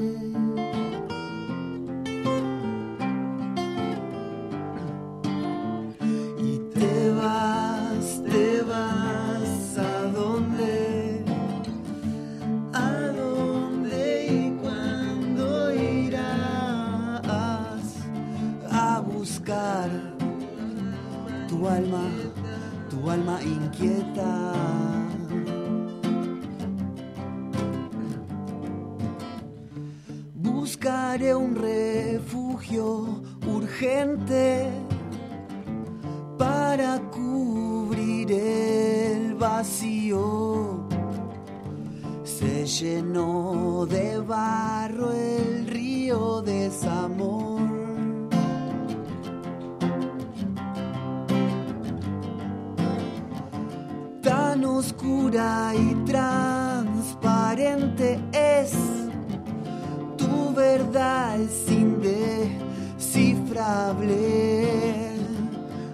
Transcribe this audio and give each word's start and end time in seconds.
head. 0.00 0.39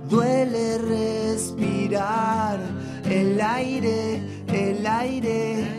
Duele 0.08 0.78
respirar 0.78 2.58
el 3.08 3.40
aire, 3.40 4.20
el 4.52 4.86
aire. 4.86 5.75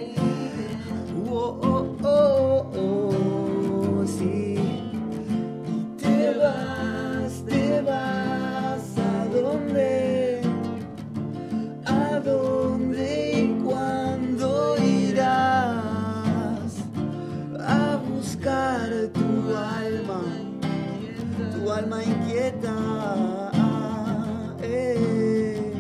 Alma 21.88 22.04
inquieta. 22.04 22.76
Eh, 24.62 25.74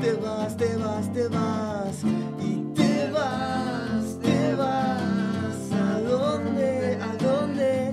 Te 0.00 0.12
vas, 0.14 0.56
te 0.56 0.76
vas, 0.76 1.12
te 1.12 1.28
vas 1.28 2.02
y 2.40 2.54
te 2.74 3.10
vas, 3.10 4.18
te 4.22 4.54
vas. 4.54 5.72
¿A 5.72 6.00
dónde, 6.00 6.98
a 7.02 7.16
dónde, 7.22 7.92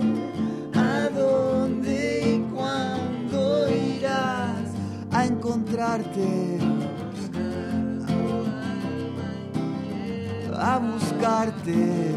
a 0.75 1.09
dónde 1.09 2.21
y 2.25 2.39
cuándo 2.53 3.67
irás 3.69 4.69
a 5.11 5.25
encontrarte? 5.25 6.59
A 10.57 10.77
buscarte. 10.79 12.15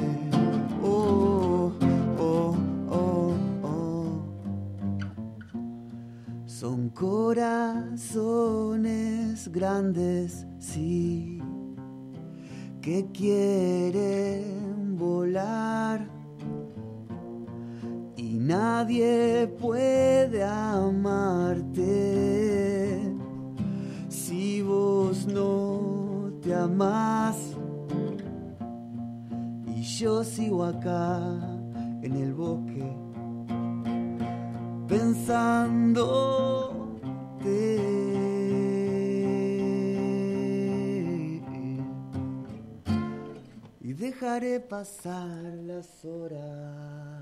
Oh, 0.83 1.58
Son 6.61 6.89
corazones 6.89 8.03
grandes, 9.53 10.45
sí, 10.59 11.41
que 12.81 13.07
quieren 13.13 14.97
volar 14.97 16.11
y 18.17 18.39
nadie 18.41 19.47
puede 19.47 20.43
amarte 20.43 21.95
si 24.09 24.61
vos 24.63 25.29
no 25.29 26.33
te 26.43 26.53
amás. 26.57 27.37
Y 29.77 29.83
yo 29.83 30.25
sigo 30.25 30.65
acá 30.65 31.21
en 32.03 32.17
el 32.17 32.35
bosque 32.35 33.08
pensándote 34.89 36.69
y 43.81 43.93
dejaré 43.93 44.61
pasar 44.61 45.43
las 45.67 46.05
horas. 46.05 47.18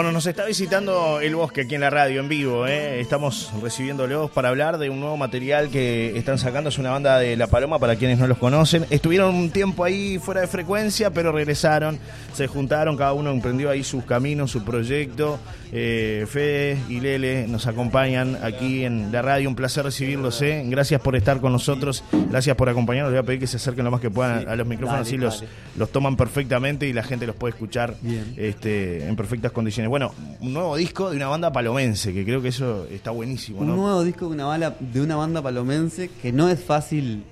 Bueno, 0.00 0.12
nos 0.12 0.24
está 0.24 0.46
visitando 0.46 1.20
el 1.20 1.36
bosque 1.36 1.60
aquí 1.60 1.74
en 1.74 1.82
la 1.82 1.90
radio 1.90 2.20
en 2.20 2.28
vivo. 2.30 2.66
¿eh? 2.66 3.00
Estamos 3.02 3.52
recibiéndolos 3.60 4.30
para 4.30 4.48
hablar 4.48 4.78
de 4.78 4.88
un 4.88 4.98
nuevo 4.98 5.18
material 5.18 5.68
que 5.68 6.16
están 6.16 6.38
sacando. 6.38 6.70
Es 6.70 6.78
una 6.78 6.88
banda 6.88 7.18
de 7.18 7.36
La 7.36 7.48
Paloma 7.48 7.78
para 7.78 7.96
quienes 7.96 8.18
no 8.18 8.26
los 8.26 8.38
conocen. 8.38 8.86
Estuvieron 8.88 9.34
un 9.34 9.50
tiempo 9.50 9.84
ahí 9.84 10.18
fuera 10.18 10.40
de 10.40 10.46
frecuencia, 10.46 11.10
pero 11.10 11.32
regresaron, 11.32 11.98
se 12.32 12.46
juntaron, 12.46 12.96
cada 12.96 13.12
uno 13.12 13.30
emprendió 13.30 13.68
ahí 13.68 13.84
sus 13.84 14.02
caminos, 14.04 14.50
su 14.50 14.64
proyecto. 14.64 15.38
Eh, 15.70 16.26
Fede 16.28 16.78
y 16.88 17.00
Lele 17.00 17.46
nos 17.46 17.66
acompañan 17.66 18.38
aquí 18.42 18.84
en 18.86 19.12
la 19.12 19.20
radio. 19.20 19.50
Un 19.50 19.54
placer 19.54 19.84
recibirlos. 19.84 20.40
¿eh? 20.40 20.64
Gracias 20.64 21.02
por 21.02 21.14
estar 21.14 21.42
con 21.42 21.52
nosotros. 21.52 22.04
Gracias 22.30 22.56
por 22.56 22.70
acompañarnos. 22.70 23.12
Les 23.12 23.20
voy 23.20 23.24
a 23.24 23.26
pedir 23.26 23.40
que 23.40 23.46
se 23.46 23.58
acerquen 23.58 23.84
lo 23.84 23.90
más 23.90 24.00
que 24.00 24.08
puedan 24.08 24.48
a 24.48 24.56
los 24.56 24.66
micrófonos. 24.66 25.06
Dale, 25.06 25.08
así 25.08 25.18
los, 25.18 25.44
los 25.76 25.92
toman 25.92 26.16
perfectamente 26.16 26.86
y 26.88 26.94
la 26.94 27.02
gente 27.02 27.26
los 27.26 27.36
puede 27.36 27.50
escuchar 27.52 27.96
Bien. 28.00 28.32
este, 28.38 29.06
en 29.06 29.14
perfectas 29.14 29.52
condiciones. 29.52 29.89
Bueno, 29.90 30.12
un 30.40 30.52
nuevo 30.54 30.76
disco 30.76 31.10
de 31.10 31.16
una 31.16 31.26
banda 31.28 31.52
palomense, 31.52 32.14
que 32.14 32.24
creo 32.24 32.40
que 32.40 32.48
eso 32.48 32.86
está 32.90 33.10
buenísimo, 33.10 33.60
Un 33.60 33.66
¿no? 33.66 33.76
nuevo 33.76 34.02
disco 34.04 34.26
de 34.28 34.34
una, 34.34 34.46
bala, 34.46 34.74
de 34.78 35.00
una 35.02 35.16
banda 35.16 35.42
palomense 35.42 36.10
que 36.22 36.32
no 36.32 36.48
es 36.48 36.62
fácil 36.64 37.24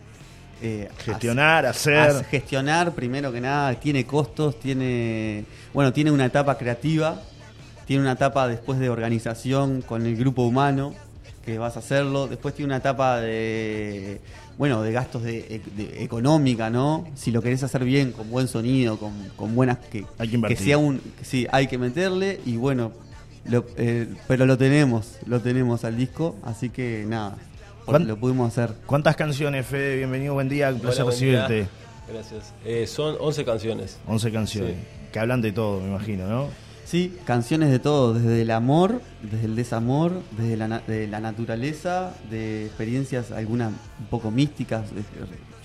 eh, 0.61 0.89
Gestionar, 1.05 1.65
hacer. 1.67 1.97
hacer- 1.99 2.25
gestionar, 2.27 2.93
primero 2.93 3.31
que 3.33 3.41
nada, 3.41 3.73
tiene 3.79 4.05
costos, 4.07 4.59
tiene 4.59 5.45
bueno, 5.73 5.93
tiene 5.93 6.11
una 6.11 6.25
etapa 6.27 6.59
creativa, 6.59 7.23
tiene 7.87 8.03
una 8.03 8.13
etapa 8.13 8.49
después 8.49 8.79
de 8.81 8.91
organización 8.91 9.81
con 9.83 10.05
el 10.05 10.17
grupo 10.17 10.43
humano, 10.43 10.95
que 11.45 11.59
vas 11.59 11.77
a 11.77 11.79
hacerlo. 11.79 12.27
Después 12.27 12.55
tiene 12.55 12.67
una 12.71 12.77
etapa 12.79 13.21
de, 13.21 14.21
bueno, 14.59 14.83
de 14.83 14.93
gastos 14.93 15.23
de, 15.23 15.61
de- 15.77 16.03
económica, 16.03 16.69
¿no? 16.69 17.07
Si 17.15 17.31
lo 17.31 17.41
querés 17.41 17.63
hacer 17.63 17.85
bien, 17.85 18.13
con 18.13 18.29
buen 18.31 18.49
sonido, 18.49 18.99
con, 18.99 19.13
con 19.37 19.55
buenas... 19.55 19.79
Que, 19.79 20.05
Hay 20.19 20.29
que 20.29 20.35
invertir. 20.35 20.59
sea 20.59 20.79
un... 20.79 20.99
que 20.99 21.25
sí, 21.25 21.47
hay 21.53 21.69
que 21.69 21.79
meterle 21.79 22.41
y 22.45 22.57
bueno, 22.57 22.93
lo- 23.45 23.65
eh, 23.77 24.09
pero 24.27 24.45
lo 24.47 24.59
tenemos, 24.59 25.13
lo 25.27 25.41
tenemos 25.41 25.85
al 25.85 25.97
disco, 25.97 26.37
así 26.43 26.71
que 26.71 27.05
nada, 27.09 27.37
¿Cuán- 27.87 28.07
lo 28.09 28.17
pudimos 28.19 28.49
hacer. 28.49 28.75
¿Cuántas 28.85 29.15
canciones, 29.17 29.65
Fede? 29.65 29.97
Bienvenido, 29.97 30.35
buen 30.35 30.49
día, 30.49 30.71
un 30.71 30.81
placer 30.81 31.07
recibirte. 31.07 31.69
Gracias. 32.13 32.53
Eh, 32.65 32.87
son 32.87 33.17
11 33.21 33.45
canciones. 33.45 33.99
11 34.09 34.33
canciones, 34.33 34.75
que 35.13 35.19
hablan 35.21 35.41
de 35.41 35.53
todo, 35.53 35.81
me 35.81 35.89
imagino, 35.89 36.27
¿no? 36.27 36.49
Sí, 36.89 37.15
canciones 37.27 37.71
de 37.71 37.79
todo, 37.79 38.15
desde 38.15 38.41
el 38.41 38.51
amor, 38.51 39.03
desde 39.31 39.45
el 39.45 39.57
desamor, 39.57 40.23
desde 40.39 40.57
la, 40.57 40.79
de 40.87 41.07
la 41.07 41.21
naturaleza, 41.21 42.15
de 42.31 42.65
experiencias 42.65 43.31
algunas 43.31 43.73
un 44.01 44.07
poco 44.09 44.31
místicas, 44.31 44.85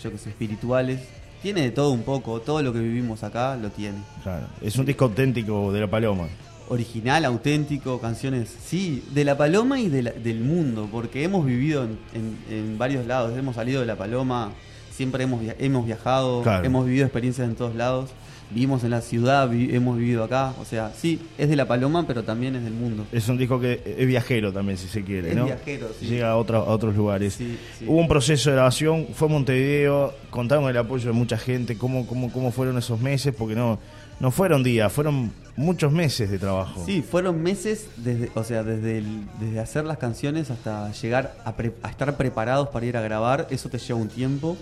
yo 0.04 0.12
que 0.12 0.18
sé, 0.18 0.30
espirituales. 0.30 1.00
Tiene 1.42 1.62
de 1.62 1.72
todo 1.72 1.92
un 1.92 2.04
poco, 2.04 2.42
todo 2.42 2.62
lo 2.62 2.74
que 2.74 2.80
vivimos 2.80 3.24
acá 3.24 3.56
lo 3.56 3.70
tiene. 3.70 3.98
Claro, 4.22 4.48
es 4.62 4.75
un 4.78 4.86
disco 4.86 5.06
auténtico 5.06 5.72
de 5.72 5.80
La 5.81 5.90
Paloma. 5.90 6.28
Original, 6.68 7.24
auténtico, 7.25 8.00
canciones, 8.02 8.50
sí, 8.66 9.04
de 9.14 9.24
la 9.25 9.38
paloma 9.38 9.80
y 9.80 9.88
de 9.90 10.02
la- 10.04 10.12
del 10.12 10.40
mundo, 10.42 10.88
porque 10.92 11.24
hemos 11.24 11.46
vivido 11.46 11.84
en, 11.84 11.98
en- 12.14 12.38
en 12.50 12.78
varios 12.78 13.06
lados, 13.06 13.38
hemos 13.38 13.56
salido 13.56 13.81
de 13.81 13.88
la 13.88 13.98
paloma, 13.98 14.52
siempre 14.92 15.24
hemos, 15.25 15.42
hemos 15.60 15.86
viajado, 15.86 16.42
Claro. 16.42 16.66
hemos 16.66 16.86
vivido 16.86 17.06
experiencias 17.06 17.48
en 17.50 17.56
todos 17.56 17.75
lados, 17.75 18.10
vivimos 18.51 18.84
en 18.84 18.92
la 18.92 19.01
ciudad, 19.01 19.50
vi- 19.50 19.75
hemos 19.75 19.98
vivido 19.98 20.24
acá, 20.24 20.54
o 20.62 20.66
sea, 20.66 20.92
sí, 20.95 21.19
es 21.38 21.50
de 21.50 21.56
la 21.56 21.68
paloma, 21.68 22.06
pero 22.07 22.24
también 22.24 22.56
es 22.56 22.63
del 22.63 22.74
mundo. 22.74 23.06
Es 23.12 23.28
un 23.30 23.38
disco 23.38 23.60
que 23.60 23.81
es 23.98 24.07
viajero 24.07 24.51
también, 24.54 24.78
si 24.78 24.88
se 24.88 25.04
quiere, 25.04 25.30
Es 25.31 25.36
¿no? 25.36 25.45
viajero, 25.45 25.88
sí. 26.00 26.06
Llega 26.07 26.31
a, 26.31 26.38
otros 26.38 26.68
a 26.68 26.72
otros 26.72 26.95
lugares. 26.95 27.34
Sí, 27.34 27.57
sí. 27.80 27.86
Hubo 27.88 27.98
un 27.98 28.07
proceso 28.07 28.50
de 28.50 28.56
grabación, 28.56 29.07
fue 29.13 29.28
a 29.28 29.31
Montevideo, 29.31 30.13
contaron 30.30 30.69
el 30.69 30.78
apoyo 30.78 31.07
de 31.07 31.13
mucha 31.13 31.38
gente, 31.38 31.78
cómo, 31.78 32.06
cómo, 32.06 32.31
cómo 32.31 32.51
fueron 32.51 32.78
esos 32.78 33.00
meses, 33.00 33.34
porque 33.38 33.56
no, 33.56 33.80
no 34.19 34.30
fueron 34.31 34.63
días, 34.63 34.92
fueron 34.92 35.31
muchos 35.56 35.92
meses 35.92 36.31
de 36.31 36.39
trabajo. 36.39 36.84
Sí, 36.86 37.01
fueron 37.04 37.42
meses, 37.44 37.88
desde, 37.98 38.31
o 38.36 38.44
sea, 38.44 38.63
desde, 38.63 39.00
el- 39.00 39.25
desde 39.39 39.60
hacer 39.60 39.86
las 39.86 39.98
canciones 39.98 40.50
hasta 40.51 40.92
llegar 40.94 41.36
a, 41.46 41.56
pre- 41.56 41.74
a 41.84 41.89
estar 41.89 42.16
preparados 42.18 42.69
para 42.69 42.86
ir 42.86 42.98
a 42.98 43.01
grabar, 43.01 43.48
eso 43.51 43.69
te 43.69 43.78
lleva 43.78 44.00
un 44.00 44.07
tiempo. 44.10 44.57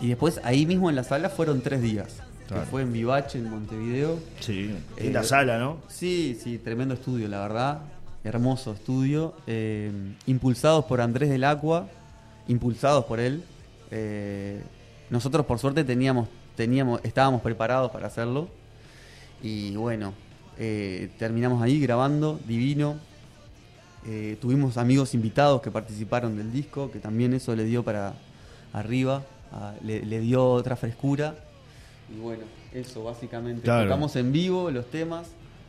Y 0.00 0.08
después 0.08 0.40
ahí 0.44 0.66
mismo 0.66 0.90
en 0.90 0.96
la 0.96 1.04
sala 1.04 1.30
fueron 1.30 1.62
tres 1.62 1.80
días, 1.80 2.08
Claro. 2.48 2.62
que 2.64 2.70
fue 2.70 2.82
en 2.82 2.92
Vivache, 2.92 3.38
en 3.38 3.50
Montevideo. 3.50 4.18
Sí, 4.40 4.70
Eh, 4.96 5.06
en 5.08 5.12
la 5.12 5.22
sala, 5.24 5.58
¿no? 5.58 5.78
Sí, 5.88 6.38
sí, 6.42 6.58
tremendo 6.58 6.94
estudio, 6.94 7.26
la 7.28 7.40
verdad. 7.40 7.80
Hermoso 8.24 8.72
estudio. 8.72 9.34
eh, 9.46 9.90
impulsados 10.26 10.84
por 10.84 11.00
Andrés 11.00 11.28
del 11.30 11.44
Acua, 11.44 11.88
impulsados 12.48 13.04
por 13.04 13.20
él. 13.20 13.42
eh, 13.90 14.60
nosotros 15.10 15.46
por 15.46 15.58
suerte 15.60 15.84
teníamos, 15.84 16.28
teníamos, 16.56 17.00
estábamos 17.04 17.40
preparados 17.42 17.90
para 17.92 18.08
hacerlo. 18.08 18.48
Y 19.42 19.76
bueno, 19.76 20.12
eh, 20.58 21.10
terminamos 21.18 21.62
ahí 21.62 21.78
grabando, 21.80 22.40
divino. 22.48 22.96
Eh, 24.08 24.36
tuvimos 24.40 24.76
amigos 24.76 25.14
invitados 25.14 25.60
que 25.62 25.70
participaron 25.70 26.36
del 26.36 26.52
disco, 26.52 26.90
que 26.92 26.98
también 27.00 27.34
eso 27.34 27.54
le 27.56 27.64
dio 27.64 27.82
para 27.84 28.14
arriba, 28.72 29.22
a- 29.52 29.74
le, 29.82 30.04
le 30.04 30.20
dio 30.20 30.44
otra 30.48 30.74
frescura. 30.76 31.34
Y 32.14 32.20
bueno, 32.20 32.44
eso 32.72 33.04
básicamente. 33.04 33.62
Claro. 33.62 33.84
Tocamos 33.84 34.14
en 34.16 34.32
vivo 34.32 34.70
los 34.70 34.86
temas, 34.90 35.26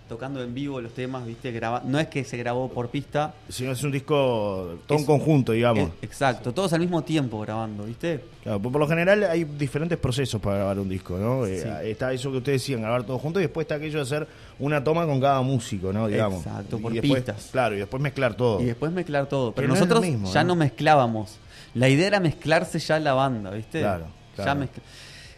tocando 0.07 0.42
en 0.42 0.54
vivo 0.54 0.80
los 0.80 0.94
temas, 0.94 1.25
¿viste? 1.25 1.51
Graba 1.51 1.81
no 1.84 2.00
es 2.00 2.07
que 2.07 2.24
se 2.24 2.38
grabó 2.38 2.69
por 2.69 2.89
pista. 2.89 3.34
Si 3.50 3.63
no 3.66 3.72
es 3.72 3.84
un 3.84 3.92
disco 3.92 4.78
todo 4.86 4.98
un 4.98 5.01
Es- 5.01 5.07
conjunto, 5.07 5.51
digamos. 5.51 5.89
eh, 5.89 5.94
exacto, 6.04 6.54
todos 6.54 6.72
al 6.74 6.80
mismo 6.80 7.04
tiempo 7.04 7.39
grabando, 7.42 7.84
¿viste? 7.86 8.24
Claro, 8.44 8.62
por 8.62 8.72
por 8.72 8.81
lo 8.81 8.88
general 8.88 9.24
hay 9.24 9.44
diferentes 9.44 9.98
procesos 9.98 10.39
para 10.39 10.57
grabar 10.57 10.80
un 10.80 10.88
disco, 10.88 11.18
¿no? 11.18 11.45
Eh. 11.45 11.89
Está 11.92 12.13
eso 12.13 12.31
que 12.31 12.38
ustedes 12.38 12.62
decían, 12.62 12.81
grabar 12.81 13.04
todo 13.04 13.18
junto, 13.19 13.40
y 13.40 13.44
después 13.44 13.66
está 13.66 13.75
aquello 13.75 13.98
de 13.98 14.04
hacer 14.04 14.28
una 14.60 14.83
toma 14.83 15.06
con 15.07 15.19
cada 15.19 15.42
músico, 15.42 15.92
¿no? 15.92 16.07
Digamos. 16.07 16.45
Exacto, 16.45 16.78
por 16.80 16.92
y 16.94 17.00
después, 17.01 17.24
pistas. 17.24 17.50
Claro, 17.51 17.75
y 17.75 17.80
después 17.80 18.01
mezclar 18.01 18.36
todo. 18.36 18.62
Y 18.62 18.66
después 18.66 18.92
mezclar 18.92 19.28
todo. 19.28 19.51
Pero, 19.51 19.56
Pero 19.56 19.68
no 19.69 19.74
es 19.74 19.80
lo 19.81 19.86
nosotros 19.88 20.10
mismo, 20.10 20.31
ya 20.31 20.44
¿no? 20.44 20.50
no 20.50 20.56
mezclábamos. 20.57 21.38
La 21.74 21.90
idea 21.90 22.07
era 22.07 22.19
mezclarse 22.22 22.80
ya 22.80 23.00
la 23.00 23.13
banda, 23.13 23.51
¿viste? 23.51 23.80
Claro, 23.81 24.06
Ya 24.38 24.44
claro. 24.44 24.60
mezcla- 24.62 24.83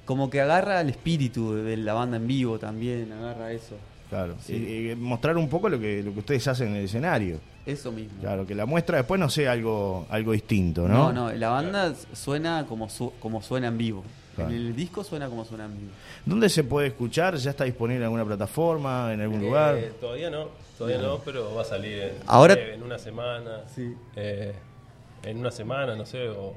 Como 0.10 0.28
que 0.32 0.42
agarra 0.42 0.82
el 0.82 0.90
espíritu 0.90 1.54
de 1.54 1.78
la 1.78 1.94
banda 1.94 2.18
en 2.18 2.26
vivo 2.26 2.58
también, 2.58 3.14
agarra 3.14 3.52
eso. 3.52 3.76
Claro. 4.10 4.34
Sí. 4.42 4.56
Y- 4.56 4.90
y 4.90 4.96
mostrar 4.96 5.38
un 5.38 5.48
poco 5.48 5.70
lo 5.70 5.80
que, 5.80 6.02
lo 6.02 6.12
que 6.14 6.20
ustedes 6.22 6.48
hacen 6.48 6.70
en 6.70 6.78
el 6.78 6.86
escenario. 6.86 7.40
Eso 7.64 7.92
mismo. 7.92 8.20
Claro, 8.20 8.48
que 8.48 8.56
la 8.56 8.66
muestra 8.66 8.98
después 8.98 9.20
no 9.20 9.30
sea 9.30 9.52
algo, 9.52 10.08
algo 10.10 10.32
distinto, 10.32 10.88
No, 10.88 11.14
¿no? 11.14 11.30
no, 11.30 11.32
la 11.34 11.50
banda 11.50 11.94
suena 12.14 12.66
como, 12.68 12.90
su- 12.90 13.14
como 13.20 13.44
suena 13.44 13.68
en 13.68 13.78
vivo. 13.78 14.04
Claro. 14.36 14.50
En 14.50 14.56
el 14.58 14.76
disco 14.76 15.04
suena 15.04 15.30
como 15.30 15.46
suena 15.46 15.66
en 15.66 15.78
vivo. 15.78 15.92
¿Dónde 16.26 16.50
se 16.50 16.64
puede 16.64 16.88
escuchar? 16.88 17.36
¿Ya 17.36 17.52
está 17.52 17.66
disponible 17.66 17.98
en 18.00 18.06
alguna 18.06 18.26
plataforma, 18.26 19.14
en 19.14 19.22
algún 19.22 19.42
Eh, 19.42 19.46
lugar? 19.46 19.78
Todavía 20.02 20.32
no, 20.32 20.48
todavía 20.76 21.00
no, 21.04 21.20
pero 21.20 21.54
va 21.54 21.62
a 21.62 21.66
salir 21.66 22.00
en, 22.02 22.14
Ahora- 22.26 22.56
en 22.56 22.82
una 22.82 22.98
semana. 22.98 23.62
Sí. 23.76 23.94
Eh, 24.16 24.56
en 25.22 25.38
una 25.38 25.52
semana, 25.52 25.96
no 25.96 26.08
sé, 26.08 26.30
o 26.30 26.56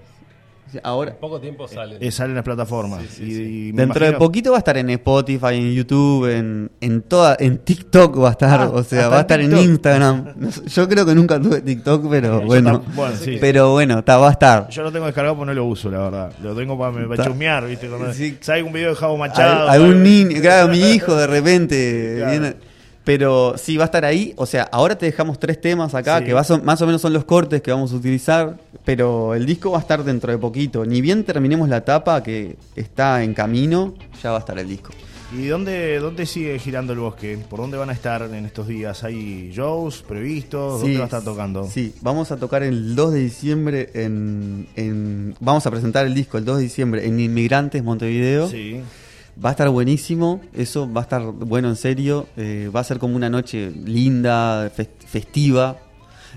Ahora, 0.82 1.10
en 1.10 1.16
poco 1.18 1.38
tiempo 1.38 1.68
sale. 1.68 1.98
Eh, 2.00 2.10
sale 2.10 2.30
en 2.30 2.36
las 2.36 2.44
plataformas. 2.44 3.02
Sí, 3.02 3.08
sí, 3.10 3.22
Y- 3.24 3.34
sí. 3.34 3.68
y 3.68 3.72
me 3.74 3.82
dentro 3.82 4.06
de 4.06 4.12
poquito 4.12 4.52
va 4.52 4.56
a 4.56 4.60
estar 4.60 4.74
en 4.78 4.88
Spotify, 4.88 5.48
en 5.56 5.74
YouTube, 5.74 6.26
en, 6.34 6.70
en 6.80 7.02
toda, 7.02 7.36
en 7.38 7.58
TikTok 7.58 8.18
va 8.22 8.28
a 8.28 8.30
estar, 8.32 8.60
Ah, 8.62 8.70
o 8.72 8.82
sea, 8.82 9.08
va 9.08 9.18
a 9.18 9.20
estar 9.20 9.38
en. 9.40 9.54
Instagram. 9.54 10.34
Yo 10.66 10.88
creo 10.88 11.04
que 11.04 11.14
nunca 11.14 11.38
tuve 11.38 11.60
TikTok, 11.60 12.08
pero 12.08 12.40
bueno. 12.40 12.82
tam- 12.82 12.94
bueno, 12.94 13.16
sí. 13.16 13.36
Pero 13.38 13.72
bueno, 13.72 13.98
está, 13.98 14.16
va 14.16 14.28
a 14.28 14.32
estar. 14.32 14.68
Yo 14.70 14.82
lo 14.82 14.90
tengo 14.90 15.04
descargado 15.04 15.36
porque 15.36 15.48
no 15.48 15.54
lo 15.54 15.66
uso, 15.66 15.90
la 15.90 15.98
verdad. 15.98 16.32
Lo 16.42 16.54
tengo 16.54 16.78
para, 16.78 16.92
para 17.06 17.16
Ta- 17.22 17.24
chusmear, 17.28 17.66
¿viste? 17.66 17.88
Cuando 17.88 18.12
Sí. 18.14 18.38
sale 18.40 18.62
un 18.62 18.72
video 18.72 18.90
de 18.90 18.96
Javo 18.96 19.18
Machado. 19.18 19.68
Al- 19.68 19.80
algún 19.82 20.02
niño, 20.02 20.40
claro, 20.40 20.68
mi 20.68 20.78
hijo 20.80 21.14
de 21.16 21.26
repente 21.26 22.14
Claro. 22.16 22.30
viene- 22.30 22.56
Pero 23.04 23.54
sí, 23.58 23.76
va 23.76 23.84
a 23.84 23.86
estar 23.86 24.04
ahí. 24.04 24.32
O 24.36 24.46
sea, 24.46 24.62
ahora 24.70 24.96
te 24.96 25.06
dejamos 25.06 25.38
tres 25.40 25.60
temas 25.60 25.94
acá, 25.94 26.18
Sí. 26.20 26.26
que 26.26 26.32
va- 26.34 26.44
son- 26.44 26.64
más 26.64 26.80
o 26.82 26.86
menos 26.86 27.00
son 27.00 27.12
los 27.12 27.24
cortes 27.24 27.60
que 27.60 27.72
vamos 27.72 27.92
a 27.92 27.96
utilizar. 27.96 28.56
Pero 28.84 29.34
el 29.34 29.44
disco 29.46 29.70
va 29.72 29.78
a 29.78 29.80
estar 29.80 30.02
dentro 30.04 30.30
de 30.32 30.38
poquito. 30.38 30.84
Ni 30.84 31.00
bien 31.00 31.24
terminemos 31.24 31.68
la 31.68 31.78
etapa 31.78 32.22
que 32.22 32.56
está 32.76 33.22
en 33.24 33.34
camino, 33.34 33.94
ya 34.22 34.30
va 34.30 34.36
a 34.36 34.40
estar 34.40 34.58
el 34.58 34.68
disco. 34.68 34.90
¿Y 35.34 35.46
dónde, 35.46 35.98
dónde 35.98 36.26
sigue 36.26 36.58
girando 36.58 36.92
el 36.92 36.98
bosque? 36.98 37.38
¿Por 37.48 37.58
dónde 37.60 37.78
van 37.78 37.88
a 37.88 37.94
estar 37.94 38.22
en 38.22 38.44
estos 38.44 38.68
días? 38.68 39.02
¿Hay 39.02 39.50
shows 39.50 40.04
previstos? 40.06 40.80
¿Dónde 40.80 40.92
Sí, 40.92 40.96
va 40.98 41.04
a 41.04 41.06
estar 41.06 41.22
tocando? 41.24 41.66
Sí, 41.66 41.94
vamos 42.02 42.30
a 42.32 42.36
tocar 42.36 42.62
el 42.62 42.94
2 42.94 43.14
de 43.14 43.20
diciembre 43.20 43.90
en, 43.94 44.66
en- 44.76 45.34
Vamos 45.40 45.64
a 45.66 45.70
presentar 45.70 46.04
el 46.06 46.12
disco 46.14 46.36
el 46.36 46.44
2 46.44 46.58
de 46.58 46.64
diciembre 46.64 47.06
en 47.06 47.18
Inmigrantes, 47.18 47.82
Montevideo. 47.82 48.46
Sí. 48.48 48.80
Va 49.42 49.48
a 49.48 49.52
estar 49.52 49.68
buenísimo, 49.70 50.40
eso 50.52 50.90
va 50.92 51.00
a 51.00 51.04
estar 51.04 51.22
bueno 51.22 51.68
en 51.68 51.76
serio. 51.76 52.26
eh, 52.36 52.70
va 52.74 52.80
a 52.80 52.84
ser 52.84 52.98
como 52.98 53.16
una 53.16 53.30
noche 53.30 53.70
linda, 53.70 54.70
fest- 54.76 55.04
festiva. 55.06 55.78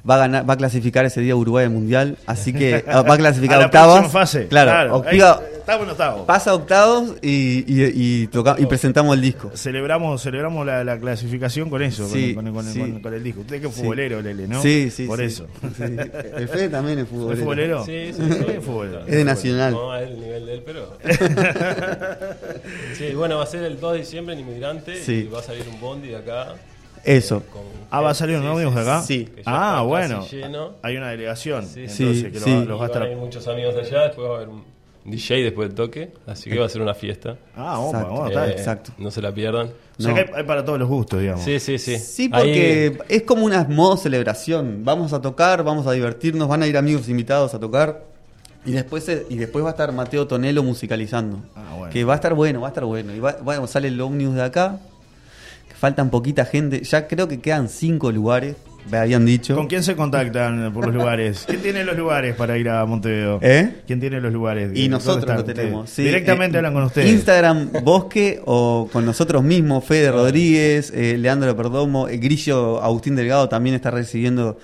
Va 0.08 0.16
a 0.16 0.18
ganar, 0.20 0.48
va 0.48 0.54
a 0.54 0.58
clasificar 0.58 1.04
ese 1.06 1.20
día 1.22 1.36
Uruguay 1.36 1.66
al 1.66 1.72
mundial, 1.72 2.18
así 2.28 2.54
que 2.54 2.84
ah, 2.88 3.02
va 3.02 3.16
a 3.16 3.18
clasificar 3.18 3.58
A 3.60 3.68
la 4.02 4.04
fase. 4.10 4.48
Claro, 4.48 4.98
octava- 4.98 5.40
Ahí, 5.40 5.48
estamos 5.58 5.84
en 5.86 5.90
octavo. 5.90 6.26
pasa 6.28 6.54
octavos 6.54 7.16
y, 7.24 7.64
y, 7.66 7.92
y 8.24 8.28
toca- 8.28 8.56
y 8.60 8.68
presentamos 8.68 9.16
el 9.16 9.22
disco. 9.22 9.50
Celebramos, 9.56 10.22
celebramos 10.22 10.64
la, 10.64 10.84
la 10.84 11.00
clasificación 11.00 11.72
con 11.72 11.82
eso, 11.82 12.08
Sí, 12.08 12.36
con, 12.36 12.46
con- 12.46 12.54
con- 12.54 12.66
sí. 12.66 12.80
con- 12.80 13.00
con 13.02 13.14
el 13.16 13.24
disco. 13.24 13.42
Usted 13.42 13.60
que 13.62 13.68
es 13.68 13.74
Sí. 13.74 13.82
futbolero, 13.82 14.22
Lele, 14.22 14.48
¿no? 14.48 14.62
Sí, 14.62 14.92
sí, 14.92 15.08
Por 15.08 15.18
sí. 15.20 15.26
eso. 15.26 15.48
Sí. 15.76 15.84
El 16.38 16.48
Fede 16.50 16.70
también 16.70 17.00
es 17.00 17.08
futbolero. 17.08 17.34
¿Es 17.34 17.40
futbolero? 17.40 17.86
Sí, 17.86 18.12
sí, 18.14 18.22
¿Qué 18.28 18.34
sí. 18.46 18.46
es 18.60 18.64
futbolero? 18.64 19.00
Es 19.08 19.16
de 19.16 19.24
Nacional. 19.24 19.74
No 19.74 19.96
es 19.96 20.08
el 20.08 20.20
nivel 20.20 20.46
de 20.46 20.54
él, 20.54 20.64
pero. 20.64 20.98
sí, 22.98 23.14
bueno, 23.16 23.38
va 23.38 23.44
a 23.44 23.48
ser 23.48 23.64
el 23.64 23.80
2 23.80 23.94
de 23.94 24.00
diciembre 24.00 24.36
en 24.36 24.42
Inmigrante 24.42 25.04
Sí. 25.04 25.26
y 25.28 25.28
va 25.28 25.40
a 25.40 25.44
salir 25.44 25.64
un 25.68 25.80
bondi 25.80 26.10
de 26.10 26.18
acá. 26.18 26.54
Eso. 27.06 27.44
Ah, 27.92 28.02
¿va 28.02 28.10
a 28.10 28.14
salir 28.14 28.36
un 28.38 28.42
Sí, 28.44 28.48
ómnibus 28.50 28.74
sí, 28.74 28.80
de 28.80 28.82
acá? 28.82 29.02
Sí. 29.04 29.30
Ah, 29.46 29.84
bueno. 29.88 30.26
lleno. 30.30 30.72
Hay 30.82 30.98
una 30.98 31.10
delegación. 31.10 31.66
Sí, 31.66 31.82
entonces, 31.82 32.18
sí, 32.20 32.32
que 32.32 32.40
lo, 32.40 32.66
los 32.66 32.80
va 32.82 32.86
a 32.86 32.88
estar. 32.88 33.16
muchos 33.16 33.48
amigos 33.48 33.76
de 33.76 33.82
allá, 33.82 34.02
después 34.08 34.28
va 34.28 34.34
a 34.34 34.36
haber 34.38 34.50
un 34.50 34.64
DJ 35.06 35.44
después 35.44 35.70
del 35.70 35.76
toque, 35.76 36.12
así 36.26 36.50
que 36.50 36.58
va 36.60 36.66
a 36.66 36.70
ser 36.70 36.82
una 36.82 36.96
fiesta. 36.96 37.38
Ah, 37.56 37.80
opa, 37.80 38.00
Exacto. 38.00 38.14
bueno, 38.16 38.28
está. 38.28 38.48
Eh, 38.48 38.52
exacto. 38.52 38.92
No 38.98 39.12
se 39.12 39.22
la 39.22 39.32
pierdan. 39.32 39.68
O 39.98 40.02
sea 40.02 40.10
No. 40.10 40.16
que 40.16 40.22
hay, 40.22 40.28
hay 40.38 40.44
para 40.44 40.66
todos 40.66 40.80
los 40.80 40.90
gustos, 40.90 41.22
digamos. 41.22 41.44
Sí, 41.46 41.60
sí, 41.60 41.78
sí. 41.78 41.98
Sí, 42.00 42.28
porque 42.28 42.98
Ahí- 43.08 43.16
es 43.18 43.22
como 43.22 43.46
una 43.46 43.64
modo 43.66 43.98
celebración. 43.98 44.82
Vamos 44.84 45.14
a 45.14 45.22
tocar, 45.22 45.64
vamos 45.64 45.86
a 45.88 45.92
divertirnos, 45.92 46.48
van 46.50 46.64
a 46.64 46.68
ir 46.68 46.76
amigos 46.76 47.08
invitados 47.08 47.54
a 47.54 47.60
tocar. 47.60 48.04
Y 48.66 48.72
después, 48.72 49.04
se- 49.04 49.28
y 49.30 49.36
después 49.38 49.64
va 49.64 49.70
a 49.70 49.72
estar 49.72 49.92
Mateo 49.94 50.26
Tonelo 50.26 50.64
musicalizando. 50.64 51.40
Ah, 51.56 51.76
bueno. 51.78 51.94
Que 51.94 52.04
va 52.04 52.14
a 52.14 52.16
estar 52.16 52.34
bueno, 52.34 52.62
va 52.62 52.68
a 52.68 52.72
estar 52.72 52.84
bueno. 52.84 53.14
Y 53.14 53.20
va, 53.20 53.38
bueno, 53.44 53.68
sale 53.68 53.90
el 53.90 54.02
ómnibus 54.02 54.34
de 54.36 54.42
acá. 54.42 54.80
Faltan 55.80 56.10
poquita 56.10 56.46
gente. 56.46 56.82
Ya 56.84 57.08
creo 57.08 57.28
que 57.28 57.40
quedan 57.40 57.68
cinco 57.70 58.12
lugares, 58.12 58.56
me 58.90 58.98
habían 58.98 59.26
dicho. 59.26 59.56
¿Con 59.56 59.68
quién 59.68 59.84
se 59.84 59.96
contactan 59.96 60.72
por 60.74 60.86
los 60.86 60.96
lugares? 61.00 61.44
¿Quién 61.48 61.62
tiene 61.62 61.84
los 61.84 61.98
lugares 61.98 62.36
para 62.36 62.58
ir 62.58 62.70
a 62.70 62.86
Montevideo? 62.86 63.40
¿Eh? 63.42 63.82
¿Quién 63.88 64.00
tiene 64.00 64.22
los 64.22 64.32
lugares? 64.32 64.70
Y 64.74 64.88
¿Dónde 64.88 64.90
nosotros 64.90 65.36
lo 65.36 65.44
tenemos. 65.44 65.90
sí. 65.90 66.04
Directamente 66.04 66.56
Eh, 66.56 66.60
hablan 66.60 66.74
con 66.74 66.84
ustedes. 66.84 67.10
Instagram, 67.12 67.70
Bosque 67.84 68.42
o 68.46 68.88
con 68.92 69.06
nosotros 69.06 69.44
mismos, 69.44 69.84
Fede 69.84 70.12
Rodríguez, 70.12 70.92
eh, 70.96 71.18
Leandro 71.18 71.56
Perdomo, 71.56 72.08
eh, 72.08 72.18
Grillo 72.18 72.82
Agustín 72.82 73.16
Delgado 73.16 73.50
también 73.50 73.76
está 73.76 73.92
recibiendo 73.92 74.58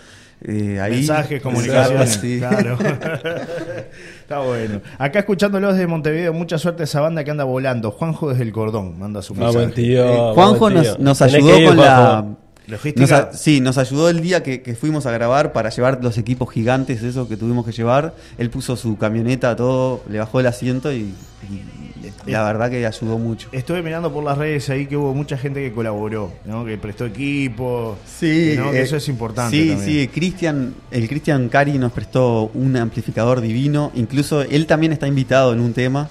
eh, 0.44 0.80
ahí. 0.80 0.98
Mensajes, 0.98 1.42
comunicaciones. 1.42 2.20
Sí. 2.22 2.38
Claro. 2.40 2.78
Está 4.32 4.48
bueno. 4.48 4.82
Acá 4.98 5.20
escuchándolos 5.20 5.74
desde 5.74 5.88
Montevideo, 5.88 6.34
mucha 6.34 6.58
suerte 6.58 6.84
a 6.84 6.86
esa 6.86 7.02
banda 7.02 7.24
que 7.24 7.32
anda 7.32 7.44
volando. 7.44 7.92
Juanjo 7.92 8.30
desde 8.30 8.44
el 8.44 8.52
cordón, 8.52 8.98
manda 8.98 9.22
su 9.22 9.34
Vamos, 9.34 9.56
mensaje. 9.56 9.76
tío. 9.82 10.06
Eh, 10.32 10.34
Juanjo 10.36 10.70
tío. 10.70 10.78
nos, 10.78 11.00
nos 11.00 11.22
ayudó 11.22 11.60
ir, 11.60 11.68
con 11.68 11.78
la. 11.78 12.26
Logística. 12.68 13.02
nos 13.02 13.12
a- 13.12 13.34
sí, 13.34 13.60
nos 13.60 13.78
ayudó 13.78 14.08
el 14.10 14.22
día 14.22 14.44
que, 14.44 14.62
que 14.62 14.76
fuimos 14.76 15.06
a 15.06 15.12
grabar 15.12 15.52
para 15.52 15.70
llevar 15.72 16.00
los 16.02 16.18
equipos 16.18 16.50
gigantes, 16.52 17.04
esos 17.04 17.28
que 17.28 17.36
tuvimos 17.36 17.66
que 17.66 17.72
llevar. 17.74 18.14
Él 18.38 18.50
puso 18.50 18.78
su 18.78 18.98
camioneta, 18.98 19.56
todo, 19.58 20.02
le 20.10 20.20
bajó 20.20 20.40
el 20.40 20.48
asiento 20.48 20.94
y, 20.94 21.14
y 21.50 21.81
la 22.26 22.44
verdad 22.44 22.70
que 22.70 22.86
ayudó 22.86 23.18
mucho. 23.18 23.50
Estuve 23.52 23.82
mirando 23.82 24.12
por 24.14 24.24
las 24.24 24.38
redes 24.38 24.70
ahí 24.70 24.86
que 24.86 24.96
hubo 24.98 25.14
mucha 25.14 25.38
gente 25.38 25.60
que 25.62 25.74
colaboró, 25.74 26.32
¿no? 26.46 26.64
que 26.66 26.78
prestó 26.78 27.06
equipo. 27.06 27.98
Sí, 28.06 28.54
¿no? 28.58 28.72
eh, 28.74 28.82
eso 28.82 28.98
es 28.98 29.08
importante. 29.10 29.56
Sí, 29.58 29.70
también. 29.70 29.88
sí, 29.90 30.08
Cristian, 30.08 30.74
el 30.92 31.08
Cristian 31.08 31.50
Cari 31.50 31.78
nos 31.78 31.92
prestó 31.92 32.52
un 32.54 32.76
amplificador 32.78 33.42
divino. 33.42 33.92
Incluso 33.96 34.42
él 34.42 34.68
también 34.68 34.94
está 34.94 35.08
invitado 35.08 35.54
en 35.54 35.60
un 35.62 35.74
tema 35.74 36.10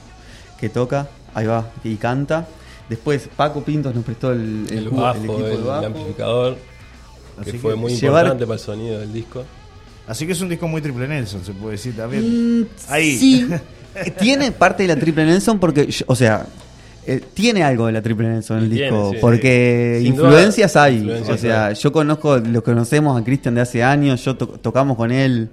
que 0.59 0.69
toca, 0.69 1.09
ahí 1.35 1.47
va, 1.47 1.71
y 1.85 1.97
canta. 1.97 2.47
Después 2.88 3.29
Paco 3.37 3.62
Pintos 3.62 3.95
nos 3.95 4.05
prestó 4.05 4.33
el, 4.33 4.67
el 4.71 4.79
El 4.79 4.88
cu- 4.90 4.97
el 4.97 5.00
bajo, 5.02 5.19
equipo 5.19 5.38
el, 5.47 5.57
de 5.59 5.62
bajo. 5.62 5.87
amplificador, 5.87 6.57
Así 7.40 7.52
que 7.52 7.59
fue 7.59 7.71
que 7.75 7.76
muy 7.81 7.93
llevar- 7.95 8.25
importante 8.25 8.47
para 8.47 8.55
el 8.55 8.61
sonido 8.61 8.99
del 8.99 9.12
disco. 9.12 9.45
Así 10.09 10.26
que 10.26 10.33
es 10.33 10.40
un 10.40 10.49
disco 10.49 10.67
muy 10.67 10.83
triple 10.83 11.07
Nelson, 11.07 11.45
se 11.45 11.52
puede 11.52 11.73
decir 11.76 11.95
también. 11.97 12.61
Mm, 12.62 12.67
Ahí. 12.88 13.17
Sí, 13.17 13.47
tiene 14.18 14.52
parte 14.52 14.85
de 14.85 14.88
la 14.94 14.97
Triple 15.00 15.25
Nelson 15.26 15.59
porque, 15.59 15.87
yo- 15.90 16.04
o 16.09 16.14
sea, 16.14 16.47
eh, 17.06 17.20
tiene 17.35 17.62
algo 17.62 17.87
de 17.87 17.92
la 17.92 18.02
Triple 18.02 18.28
Nelson 18.28 18.59
en 18.59 18.64
el 18.64 18.70
Tiene, 18.70 18.85
disco, 18.87 19.11
sí. 19.12 19.18
porque 19.20 20.00
Sin 20.02 20.14
duda, 20.16 20.28
influencias 20.28 20.76
hay. 20.76 20.97
influencias 20.99 21.37
o 21.37 21.40
sea, 21.40 21.66
hay. 21.66 21.75
yo 21.75 21.92
conozco, 21.92 22.38
lo 22.38 22.62
conocemos 22.62 23.20
a 23.20 23.25
Cristian 23.25 23.54
de 23.54 23.62
hace 23.62 23.82
años, 23.82 24.25
yo 24.25 24.37
to- 24.37 24.47
tocamos 24.47 24.97
con 24.97 25.11
él, 25.11 25.49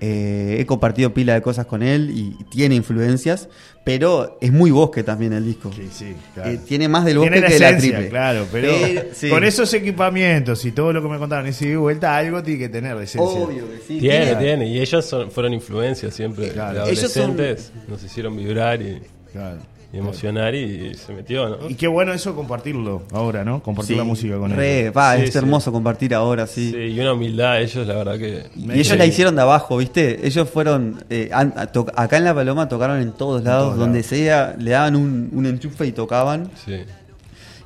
eh, 0.00 0.56
he 0.60 0.66
compartido 0.66 1.12
pila 1.12 1.34
de 1.34 1.42
cosas 1.42 1.66
con 1.66 1.82
él 1.82 2.10
y, 2.14 2.44
tiene 2.50 2.74
influencias, 2.76 3.48
pero 3.84 4.38
es 4.40 4.52
muy 4.52 4.70
bosque 4.70 5.02
también 5.02 5.32
el 5.32 5.44
disco. 5.44 5.72
Sí, 5.74 5.88
sí, 5.90 6.14
claro. 6.34 6.50
Eh, 6.50 6.60
tiene 6.66 6.88
más 6.88 7.04
del 7.04 7.18
bosque 7.18 7.32
Tiene 7.32 7.46
la 7.46 7.48
que 7.48 7.54
de 7.64 7.72
la 7.72 7.78
triple. 7.78 8.08
claro, 8.08 8.46
pero 8.52 8.72
Pero, 8.80 9.02
sí. 9.12 9.28
con 9.28 9.44
esos 9.44 9.72
equipamientos 9.74 10.64
y 10.64 10.72
todo 10.72 10.92
lo 10.92 11.02
que 11.02 11.08
me 11.08 11.18
contaron 11.18 11.48
y 11.48 11.52
si 11.52 11.68
de 11.68 11.76
vuelta 11.76 12.16
algo 12.16 12.42
tiene 12.42 12.60
que 12.60 12.68
tener 12.68 12.96
esencia. 12.96 13.20
Obvio 13.22 13.68
que 13.70 13.78
sí. 13.86 13.98
Tiene, 13.98 14.36
tiene. 14.36 14.66
Y 14.68 14.78
ellos 14.80 15.04
son- 15.04 15.30
fueron 15.30 15.52
influencias 15.54 16.14
siempre. 16.14 16.50
Claro. 16.50 16.84
De 16.84 16.92
Ellos 16.92 17.10
son- 17.10 17.30
adolescentes 17.30 17.72
nos 17.88 18.02
hicieron 18.02 18.36
vibrar 18.36 18.80
y, 18.82 19.00
Claro. 19.32 19.58
Y 19.92 19.96
emocionar 19.96 20.54
y, 20.54 20.94
se 20.94 21.14
metió, 21.14 21.48
¿no? 21.48 21.68
Y 21.70 21.74
qué 21.74 21.86
bueno 21.88 22.12
eso 22.12 22.34
compartirlo 22.36 23.04
ahora, 23.12 23.42
¿no? 23.44 23.62
Compartir 23.62 23.94
Sí, 23.94 23.98
la 23.98 24.04
música 24.04 24.36
con 24.36 24.50
re, 24.50 24.80
ellos. 24.82 24.94
va, 24.96 25.16
Sí, 25.16 25.22
es 25.22 25.32
sí. 25.32 25.38
hermoso 25.38 25.72
compartir 25.72 26.14
ahora, 26.14 26.46
sí. 26.46 26.72
Sí, 26.72 26.76
y 26.76 27.00
una 27.00 27.14
humildad, 27.14 27.62
ellos 27.62 27.86
la 27.86 27.94
verdad 27.94 28.18
que... 28.18 28.44
Y 28.54 28.70
ellos 28.78 28.98
la 28.98 29.06
hicieron 29.06 29.34
de 29.34 29.42
abajo, 29.42 29.78
¿viste? 29.78 30.26
Ellos 30.26 30.48
fueron, 30.50 31.02
eh, 31.08 31.30
han- 31.32 31.54
a 31.56 31.68
to- 31.68 31.86
acá 31.96 32.18
en 32.18 32.24
La 32.24 32.34
Paloma 32.34 32.68
tocaron 32.68 33.00
en 33.00 33.12
todos 33.12 33.42
lados, 33.44 33.68
todos 33.68 33.78
donde 33.78 34.00
lados. 34.00 34.06
sea, 34.10 34.56
le 34.58 34.70
daban 34.72 34.94
un, 34.94 35.30
un 35.32 35.46
enchufe 35.46 35.86
y 35.86 35.92
tocaban. 35.92 36.50
Sí. 36.66 36.80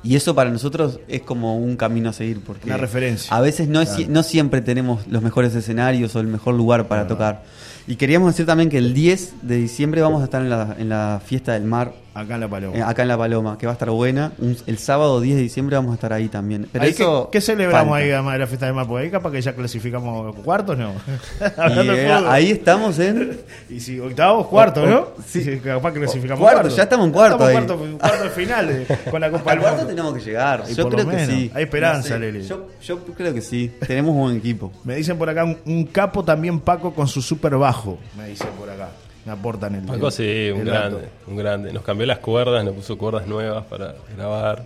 Y 0.05 0.15
eso 0.15 0.33
para 0.35 0.49
nosotros 0.49 0.99
es 1.09 1.21
como 1.21 1.57
un 1.57 1.75
camino 1.77 2.09
a 2.09 2.13
seguir, 2.13 2.39
porque 2.45 2.67
Una 2.67 2.77
referencia. 2.77 3.35
a 3.35 3.41
veces 3.41 3.67
no, 3.67 3.81
es- 3.81 3.89
Claro. 3.89 4.11
no 4.11 4.23
siempre 4.23 4.61
tenemos 4.61 5.07
los 5.07 5.21
mejores 5.21 5.53
escenarios 5.55 6.15
o 6.15 6.21
el 6.21 6.27
mejor 6.27 6.55
lugar 6.55 6.87
para 6.87 7.05
tocar. 7.07 7.43
Y 7.85 7.97
queríamos 7.97 8.31
decir 8.33 8.45
también 8.45 8.69
que 8.69 8.77
el 8.77 8.93
10 8.93 9.33
de 9.41 9.57
diciembre 9.57 10.01
vamos 10.01 10.21
a 10.21 10.25
estar 10.25 10.41
en 10.41 10.49
la, 10.49 10.75
en 10.79 10.87
la 10.87 11.21
fiesta 11.25 11.51
del 11.53 11.63
mar, 11.63 11.93
Acá 12.15 12.35
en 12.35 12.41
La 12.41 12.47
Paloma. 12.47 12.77
eh, 12.77 12.81
acá 12.83 13.01
en 13.01 13.07
La 13.07 13.17
Paloma, 13.17 13.57
que 13.57 13.65
va 13.65 13.71
a 13.71 13.73
estar 13.73 13.89
buena. 13.89 14.31
Un- 14.37 14.55
el 14.67 14.77
sábado 14.77 15.19
10 15.19 15.35
de 15.35 15.41
diciembre 15.41 15.75
vamos 15.75 15.91
a 15.91 15.95
estar 15.95 16.13
ahí 16.13 16.27
también. 16.27 16.67
Pero 16.71 16.83
Ahí, 16.85 16.91
eso 16.91 17.29
¿qué, 17.31 17.39
qué 17.39 17.41
celebramos 17.41 17.89
falta. 17.89 18.05
ahí 18.05 18.11
además 18.11 18.33
de 18.33 18.39
la 18.39 18.47
fiesta 18.47 18.65
de? 18.71 18.85
Porque 18.85 19.05
ahí 19.05 19.09
capaz 19.11 19.31
que 19.31 19.41
ya 19.41 19.53
clasificamos 19.55 20.35
cuartos, 20.37 20.77
¿no? 20.77 20.91
Y, 21.39 21.59
Hablando 21.59 21.93
de 21.93 22.05
eh, 22.05 22.15
fútbol. 22.15 22.31
ahí 22.31 22.51
estamos 22.51 22.99
en 22.99 23.39
Y 23.69 23.79
si 23.79 23.99
octavos, 23.99 24.47
cuartos, 24.47 24.87
¿no? 24.87 25.07
Sí, 25.25 25.43
sí. 25.43 25.57
capaz 25.63 25.91
que 25.93 25.99
clasificamos 25.99 26.39
Cuarto, 26.39 26.57
cuartos. 26.61 26.75
ya 26.77 26.83
estamos 26.83 27.05
en 27.07 27.11
cuarto 27.13 27.49
Estamos 27.49 27.77
cuarto, 27.77 27.97
cuarto 27.99 28.23
de 28.23 28.29
final 28.29 28.67
de- 28.67 28.85
con 29.09 29.19
la 29.21 29.31
Copa 29.31 29.51
Al 29.51 29.57
del 29.57 29.61
cuarto 29.63 29.77
Mundo. 29.79 29.89
tenemos 29.95 30.13
que 30.13 30.21
llegar. 30.21 30.63
Y 30.69 30.73
Yo 30.75 30.83
por 30.83 30.91
lo 30.93 30.97
creo 30.99 31.09
que 31.09 31.15
menos. 31.15 31.35
sí. 31.35 31.51
Hay 31.55 31.63
esperanza. 31.63 32.17
Lele. 32.19 32.43
Yo, 32.43 32.67
yo 32.81 32.99
creo 33.05 33.33
que 33.33 33.41
sí. 33.41 33.71
Tenemos 33.87 34.11
un 34.13 34.21
buen 34.21 34.37
equipo. 34.37 34.71
Me 34.83 34.95
dicen 34.95 35.17
por 35.17 35.29
acá 35.29 35.43
un, 35.45 35.57
un 35.65 35.85
capo 35.85 36.23
también 36.23 36.59
Paco 36.59 36.93
con 36.93 37.07
su 37.07 37.21
super 37.23 37.55
bajo. 37.57 37.97
Me 38.15 38.27
dicen 38.27 38.49
por 38.59 38.69
acá. 38.69 38.89
Aportan 39.27 39.75
el. 39.75 39.83
Paco 39.83 40.11
sí, 40.11 40.23
el 40.23 40.53
un 40.53 40.65
grande, 40.65 41.07
un 41.27 41.35
grande. 41.37 41.71
Nos 41.73 41.83
cambió 41.83 42.05
las 42.05 42.19
cuerdas, 42.19 42.63
nos 42.65 42.73
puso 42.75 42.97
cuerdas 42.97 43.25
nuevas 43.27 43.63
para 43.65 43.95
grabar. 44.15 44.63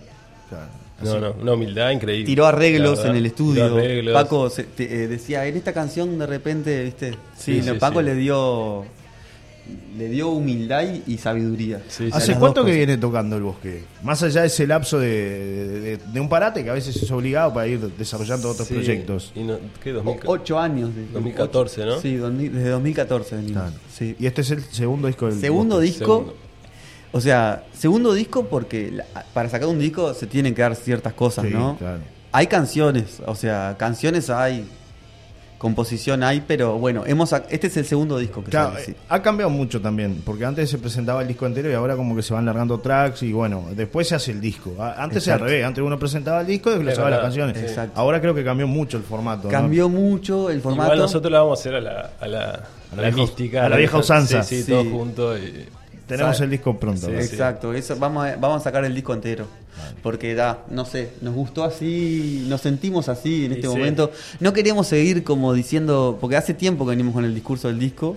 Claro. 0.48 0.66
No, 1.00 1.20
no, 1.20 1.30
una 1.40 1.52
humildad 1.52 1.90
increíble. 1.90 2.26
Tiró 2.26 2.44
arreglos 2.46 3.04
en 3.04 3.14
el 3.14 3.26
estudio. 3.26 4.12
Paco 4.12 4.50
se- 4.50 4.64
te- 4.64 5.04
eh, 5.04 5.06
decía, 5.06 5.46
en 5.46 5.56
esta 5.56 5.72
canción 5.72 6.18
de 6.18 6.26
repente, 6.26 6.82
¿viste? 6.82 7.12
Sí, 7.36 7.60
Sí, 7.60 7.66
no, 7.66 7.74
sí, 7.74 7.78
Paco 7.78 8.00
sí. 8.00 8.06
le 8.06 8.14
dio 8.16 8.84
le 9.96 10.08
dio 10.08 10.28
humildad 10.30 10.82
y, 11.06 11.14
y 11.14 11.18
sabiduría. 11.18 11.82
Sí. 11.88 12.08
¿Hace 12.12 12.34
cuánto 12.36 12.64
que 12.64 12.72
viene 12.72 12.96
tocando 12.98 13.36
el 13.36 13.42
bosque? 13.42 13.84
Más 14.02 14.22
allá 14.22 14.42
de 14.42 14.46
ese 14.46 14.66
lapso 14.66 14.98
de, 14.98 15.08
de- 15.08 15.80
de- 15.80 15.96
de 15.96 16.20
un 16.20 16.28
parate 16.28 16.62
que 16.64 16.70
a 16.70 16.74
veces 16.74 16.96
es 16.96 17.10
obligado 17.10 17.52
para 17.52 17.66
ir 17.66 17.80
desarrollando 17.98 18.50
otros 18.50 18.68
Sí, 18.68 18.74
proyectos. 18.74 19.32
Y 19.34 19.40
no, 19.42 19.58
¿qué? 19.82 19.90
O- 19.92 20.02
2000? 20.02 20.20
Ocho 20.26 20.58
años. 20.58 20.94
de- 20.94 21.06
2014, 21.12 21.84
¿no? 21.84 22.00
Sí, 22.00 22.14
2000 22.16 22.52
desde 22.54 22.68
2014 22.70 23.36
venimos. 23.36 23.62
Claro. 23.62 23.76
Sí. 23.92 24.16
Y 24.18 24.26
este 24.26 24.40
es 24.42 24.50
el 24.52 24.62
segundo 24.62 25.08
disco 25.08 25.26
del 25.26 25.40
Segundo 25.40 25.76
Bosque. 25.76 25.86
disco. 25.90 26.04
Segundo. 26.18 26.36
O 27.10 27.20
sea, 27.20 27.64
segundo 27.72 28.12
disco 28.12 28.44
porque 28.46 28.90
la- 28.92 29.04
para 29.32 29.48
sacar 29.48 29.68
un 29.68 29.78
disco 29.78 30.12
se 30.14 30.26
tienen 30.26 30.54
que 30.54 30.62
dar 30.62 30.76
ciertas 30.76 31.14
cosas, 31.14 31.46
Sí, 31.46 31.52
¿no? 31.54 31.76
claro. 31.78 32.00
Hay 32.32 32.46
canciones, 32.46 33.20
o 33.26 33.34
sea, 33.34 33.76
canciones 33.78 34.28
hay, 34.28 34.66
composición 35.58 36.22
hay, 36.22 36.40
pero 36.46 36.78
bueno, 36.78 37.02
hemos 37.06 37.32
este 37.50 37.66
es 37.66 37.76
el 37.76 37.84
segundo 37.84 38.16
disco 38.16 38.44
que 38.44 38.50
Claro, 38.50 38.72
sale, 38.74 38.84
sí. 38.84 38.90
eh, 38.92 38.96
ha 39.08 39.20
cambiado 39.20 39.50
mucho 39.50 39.80
también, 39.80 40.22
porque 40.24 40.44
antes 40.44 40.70
se 40.70 40.78
presentaba 40.78 41.20
el 41.22 41.28
disco 41.28 41.46
entero 41.46 41.68
y 41.70 41.74
ahora 41.74 41.96
como 41.96 42.14
que 42.14 42.22
se 42.22 42.32
van 42.32 42.46
largando 42.46 42.78
tracks 42.78 43.22
y 43.24 43.32
bueno, 43.32 43.66
después 43.74 44.06
se 44.08 44.14
hace 44.14 44.30
el 44.30 44.40
disco. 44.40 44.74
Antes 44.96 45.26
era 45.26 45.34
al 45.34 45.40
revés, 45.40 45.64
antes 45.64 45.82
uno 45.82 45.98
presentaba 45.98 46.40
el 46.42 46.46
disco 46.46 46.70
y 46.70 46.74
desglosaba 46.74 47.08
Es 47.08 47.12
las 47.16 47.20
canciones. 47.22 47.56
Exacto. 47.58 48.00
Ahora 48.00 48.20
creo 48.20 48.34
que 48.34 48.44
cambió 48.44 48.66
mucho 48.68 48.96
el 48.96 49.02
formato. 49.02 49.44
¿no? 49.44 49.50
Cambió 49.50 49.88
mucho 49.88 50.48
el 50.48 50.60
formato. 50.60 50.84
Igual 50.86 50.98
nosotros 51.00 51.32
la 51.32 51.40
vamos 51.42 51.58
a 51.58 51.60
hacer 51.60 51.74
a 51.74 51.80
la, 51.80 52.10
a 52.20 52.26
la, 52.28 52.50
a 52.50 52.96
la 52.96 53.02
vieja- 53.02 53.16
mística. 53.16 53.66
a 53.66 53.68
la 53.68 53.76
vieja 53.76 53.98
usanza. 53.98 54.42
Sí, 54.44 54.56
sí, 54.58 54.62
Sí. 54.62 54.70
todos 54.70 54.86
juntos. 54.86 55.38
Y, 55.40 55.66
Tenemos 56.08 56.40
el 56.40 56.50
disco 56.50 56.78
pronto. 56.78 57.06
Sí, 57.06 57.12
¿no? 57.12 57.20
sí. 57.22 57.26
Exacto, 57.28 57.72
eso 57.74 57.96
vamos 57.96 58.26
a, 58.26 58.36
vamos 58.36 58.60
a 58.62 58.64
sacar 58.64 58.84
el 58.84 58.94
disco 58.94 59.14
entero. 59.14 59.46
Porque 60.02 60.34
da, 60.34 60.64
no 60.70 60.84
sé, 60.84 61.10
nos 61.20 61.34
gustó 61.34 61.62
así, 61.62 62.46
nos 62.48 62.60
sentimos 62.62 63.08
así 63.08 63.44
en 63.44 63.52
Y 63.52 63.54
este 63.56 63.68
sí. 63.68 63.74
momento. 63.76 64.10
No 64.40 64.52
queríamos 64.52 64.88
seguir 64.88 65.22
como 65.22 65.52
diciendo, 65.54 66.18
porque 66.20 66.36
hace 66.36 66.52
tiempo 66.54 66.84
que 66.84 66.90
venimos 66.90 67.14
con 67.14 67.24
el 67.24 67.34
discurso 67.34 67.68
del 67.68 67.78
disco 67.78 68.16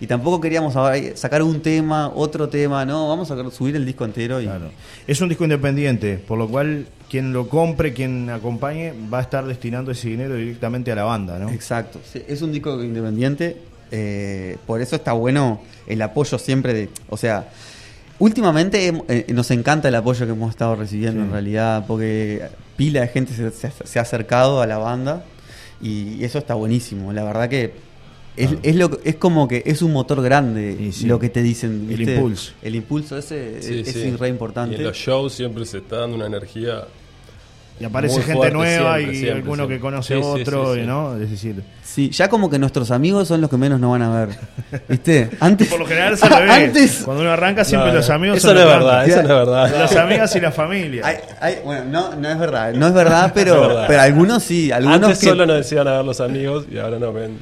y 0.00 0.06
tampoco 0.06 0.40
queríamos 0.40 0.76
ahora 0.76 0.96
sacar 1.14 1.42
un 1.42 1.60
tema, 1.60 2.10
otro 2.14 2.48
tema, 2.48 2.84
no, 2.86 3.08
vamos 3.08 3.30
a 3.30 3.50
subir 3.50 3.76
el 3.76 3.84
disco 3.84 4.04
entero 4.04 4.40
y 4.40 4.44
Claro. 4.44 4.70
Es 5.06 5.20
un 5.20 5.28
disco 5.28 5.44
independiente, 5.44 6.16
por 6.16 6.38
lo 6.38 6.48
cual 6.48 6.86
quien 7.10 7.32
lo 7.32 7.48
compre, 7.48 7.92
quien 7.92 8.30
acompañe, 8.30 8.94
va 9.12 9.18
a 9.18 9.22
estar 9.22 9.44
destinando 9.44 9.90
ese 9.90 10.08
dinero 10.08 10.36
directamente 10.36 10.90
a 10.90 10.94
la 10.94 11.04
banda, 11.04 11.38
¿no? 11.38 11.50
Exacto, 11.50 12.00
sí, 12.10 12.22
es 12.26 12.40
un 12.40 12.50
disco 12.52 12.82
independiente, 12.82 13.56
eh, 13.90 14.56
por 14.66 14.80
eso 14.80 14.96
está 14.96 15.12
bueno 15.12 15.60
el 15.86 16.00
apoyo 16.02 16.38
siempre 16.38 16.72
de, 16.74 16.88
o 17.08 17.16
sea, 17.16 17.48
últimamente 18.18 18.92
eh, 19.08 19.26
nos 19.32 19.50
encanta 19.50 19.88
el 19.88 19.94
apoyo 19.94 20.26
que 20.26 20.32
hemos 20.32 20.50
estado 20.50 20.76
recibiendo 20.76 21.20
Sí. 21.20 21.26
en 21.26 21.32
realidad, 21.32 21.84
porque 21.86 22.42
pila 22.76 23.00
de 23.02 23.08
gente 23.08 23.32
se, 23.34 23.50
se- 23.50 23.72
se 23.84 23.98
ha 23.98 24.02
acercado 24.02 24.60
a 24.62 24.66
la 24.66 24.78
banda 24.78 25.24
y 25.80 26.22
eso 26.24 26.38
está 26.38 26.54
buenísimo, 26.54 27.12
la 27.12 27.24
verdad 27.24 27.48
que 27.48 27.72
es, 28.36 28.46
Claro. 28.48 28.60
es, 28.62 28.76
lo, 28.76 29.00
es 29.04 29.16
como 29.16 29.48
que 29.48 29.62
es 29.66 29.82
un 29.82 29.92
motor 29.92 30.22
grande 30.22 30.76
Y 30.80 30.92
sí. 30.92 31.06
lo 31.06 31.18
que 31.18 31.28
te 31.30 31.42
dicen. 31.42 31.88
El 31.90 32.08
impulso. 32.08 32.52
El 32.62 32.76
impulso 32.76 33.18
ese 33.18 33.60
sí, 33.60 33.80
es, 33.80 33.92
sí. 33.92 34.02
es 34.02 34.18
re 34.20 34.28
Y 34.28 34.30
importante. 34.30 34.76
en 34.76 34.84
los 34.84 34.96
shows 34.96 35.32
siempre 35.34 35.66
se 35.66 35.78
está 35.78 35.96
dando 35.98 36.16
una 36.16 36.26
energía. 36.26 36.84
Y 37.80 37.84
aparece 37.86 38.16
Muy 38.16 38.22
gente 38.24 38.36
fuerte, 38.36 38.54
nueva 38.56 38.96
siempre, 38.96 39.16
y 39.16 39.18
siempre, 39.20 39.38
alguno 39.38 39.54
siempre. 39.56 39.76
que 39.76 39.80
conoce 39.80 40.14
Sí, 40.14 40.20
otro, 40.22 40.74
sí, 40.74 40.80
sí. 40.82 40.86
¿no? 40.86 41.16
Es 41.16 41.30
decir, 41.30 41.62
Sí, 41.82 42.10
ya 42.10 42.28
como 42.28 42.50
que 42.50 42.58
nuestros 42.58 42.90
amigos 42.90 43.26
son 43.26 43.40
los 43.40 43.48
que 43.48 43.56
menos 43.56 43.80
nos 43.80 43.90
van 43.92 44.02
a 44.02 44.26
ver. 44.26 44.36
¿Viste? 44.86 45.30
Antes, 45.40 45.66
por 45.68 45.80
lo 45.80 45.86
general 45.86 46.16
se 46.18 46.28
lo 46.28 46.36
ve. 46.36 46.50
Antes, 46.50 47.00
Cuando 47.04 47.22
uno 47.22 47.32
arranca 47.32 47.64
siempre 47.64 47.88
No, 47.90 47.96
los 47.96 48.10
amigos 48.10 48.36
Eso 48.36 48.48
son 48.48 48.56
no 48.56 48.60
es 48.60 48.66
los 48.68 48.78
verdad, 48.78 49.08
eso 49.08 49.16
no 49.16 49.22
es 49.22 49.28
verdad. 49.28 49.78
Las 49.78 49.96
amigas 49.96 50.36
y 50.36 50.40
la 50.40 50.52
familia. 50.52 51.02
Hay- 51.06 51.16
hay- 51.40 51.56
bueno, 51.64 51.84
no, 51.86 52.14
no 52.16 52.28
es 52.28 52.38
verdad, 52.38 52.72
no 52.74 52.86
es 52.86 52.92
verdad, 52.92 53.32
pero, 53.34 53.54
No 53.56 53.62
es 53.62 53.68
verdad. 53.68 53.84
pero 53.88 54.00
algunos 54.02 54.42
sí, 54.42 54.70
algunos 54.70 55.02
Antes 55.02 55.18
que- 55.18 55.26
solo 55.26 55.46
nos 55.46 55.56
decían 55.56 55.88
a 55.88 55.92
ver 55.96 56.04
los 56.04 56.20
amigos 56.20 56.66
y 56.70 56.76
ahora 56.78 56.98
nos 56.98 57.14
ven. 57.14 57.38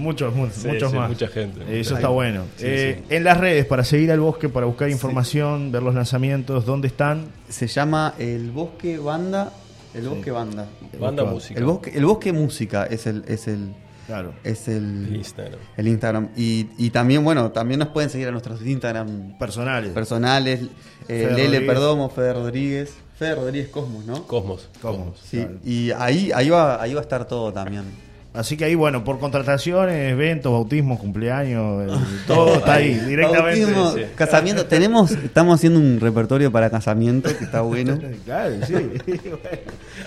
Muchos, 0.00 0.32
Sí, 0.54 0.66
muchos 0.68 0.90
sí, 0.90 0.96
más. 0.96 1.08
mucha 1.08 1.28
gente. 1.28 1.60
Eso 1.80 1.94
Ahí. 1.94 1.98
está 1.98 2.08
bueno. 2.08 2.44
Sí, 2.56 2.64
Eh, 2.66 3.02
sí. 3.08 3.14
En 3.14 3.24
las 3.24 3.36
redes, 3.38 3.66
para 3.66 3.84
seguir 3.84 4.10
al 4.10 4.20
bosque, 4.20 4.48
para 4.48 4.66
buscar 4.66 4.88
información, 4.90 5.70
ver 5.72 5.82
los 5.82 5.94
lanzamientos, 5.94 6.64
dónde 6.66 6.88
están. 6.88 7.26
se 7.48 7.66
llama 7.66 8.14
el 8.18 8.50
Bosque 8.50 8.98
Banda, 8.98 9.52
el 9.94 10.08
Bosque 10.08 10.30
Banda. 10.30 10.66
Banda 10.98 11.24
música. 11.24 11.58
El 11.58 11.66
Bosque, 11.66 11.90
el 11.94 12.04
Bosque 12.04 12.32
Música 12.32 12.84
es 12.86 13.06
el 13.06 13.24
es 13.28 13.46
el 13.48 13.74
Claro. 14.06 14.32
es 14.42 14.66
El 14.66 15.06
el, 15.08 15.16
Instagram. 15.16 15.60
el 15.76 15.86
Instagram 15.88 16.28
y, 16.36 16.66
y 16.78 16.90
también 16.90 17.22
bueno, 17.22 17.52
también 17.52 17.78
nos 17.78 17.88
pueden 17.90 18.10
seguir 18.10 18.26
a 18.26 18.32
nuestros 18.32 18.60
Instagram 18.66 19.38
Personales. 19.38 19.92
personales, 19.92 20.62
eh, 21.06 21.28
Lele 21.30 21.44
Rodríguez. 21.44 21.62
Perdomo, 21.62 22.08
Fede 22.10 22.32
Rodríguez, 22.32 22.94
Fede 23.16 23.36
Rodríguez 23.36 23.68
Cosmos, 23.68 24.04
¿no? 24.06 24.26
Cosmos. 24.26 24.68
¿Cómo? 24.82 25.14
Sí, 25.22 25.36
Claro. 25.36 25.58
y 25.64 25.92
ahí 25.92 26.32
ahí 26.34 26.50
va 26.50 26.82
ahí 26.82 26.92
va 26.94 27.00
a 27.00 27.02
estar 27.02 27.24
todo 27.28 27.52
también. 27.52 27.84
Así 28.32 28.56
que 28.56 28.64
ahí, 28.64 28.76
bueno, 28.76 29.02
por 29.02 29.18
contrataciones, 29.18 30.12
eventos, 30.12 30.52
bautismos, 30.52 31.00
cumpleaños, 31.00 31.88
eh, 31.88 31.96
todo 32.28 32.54
está 32.54 32.74
ahí, 32.74 32.94
directamente. 32.94 33.64
Bautismo, 33.64 33.92
sí. 33.92 34.02
Casamiento. 34.14 34.66
Tenemos, 34.66 35.10
estamos 35.10 35.56
haciendo 35.56 35.80
un 35.80 35.98
repertorio 35.98 36.52
para 36.52 36.70
casamiento 36.70 37.28
que 37.36 37.44
está 37.44 37.62
bueno. 37.62 37.98
Claro, 38.24 38.54
sí. 38.66 38.74
Bueno, 39.06 39.48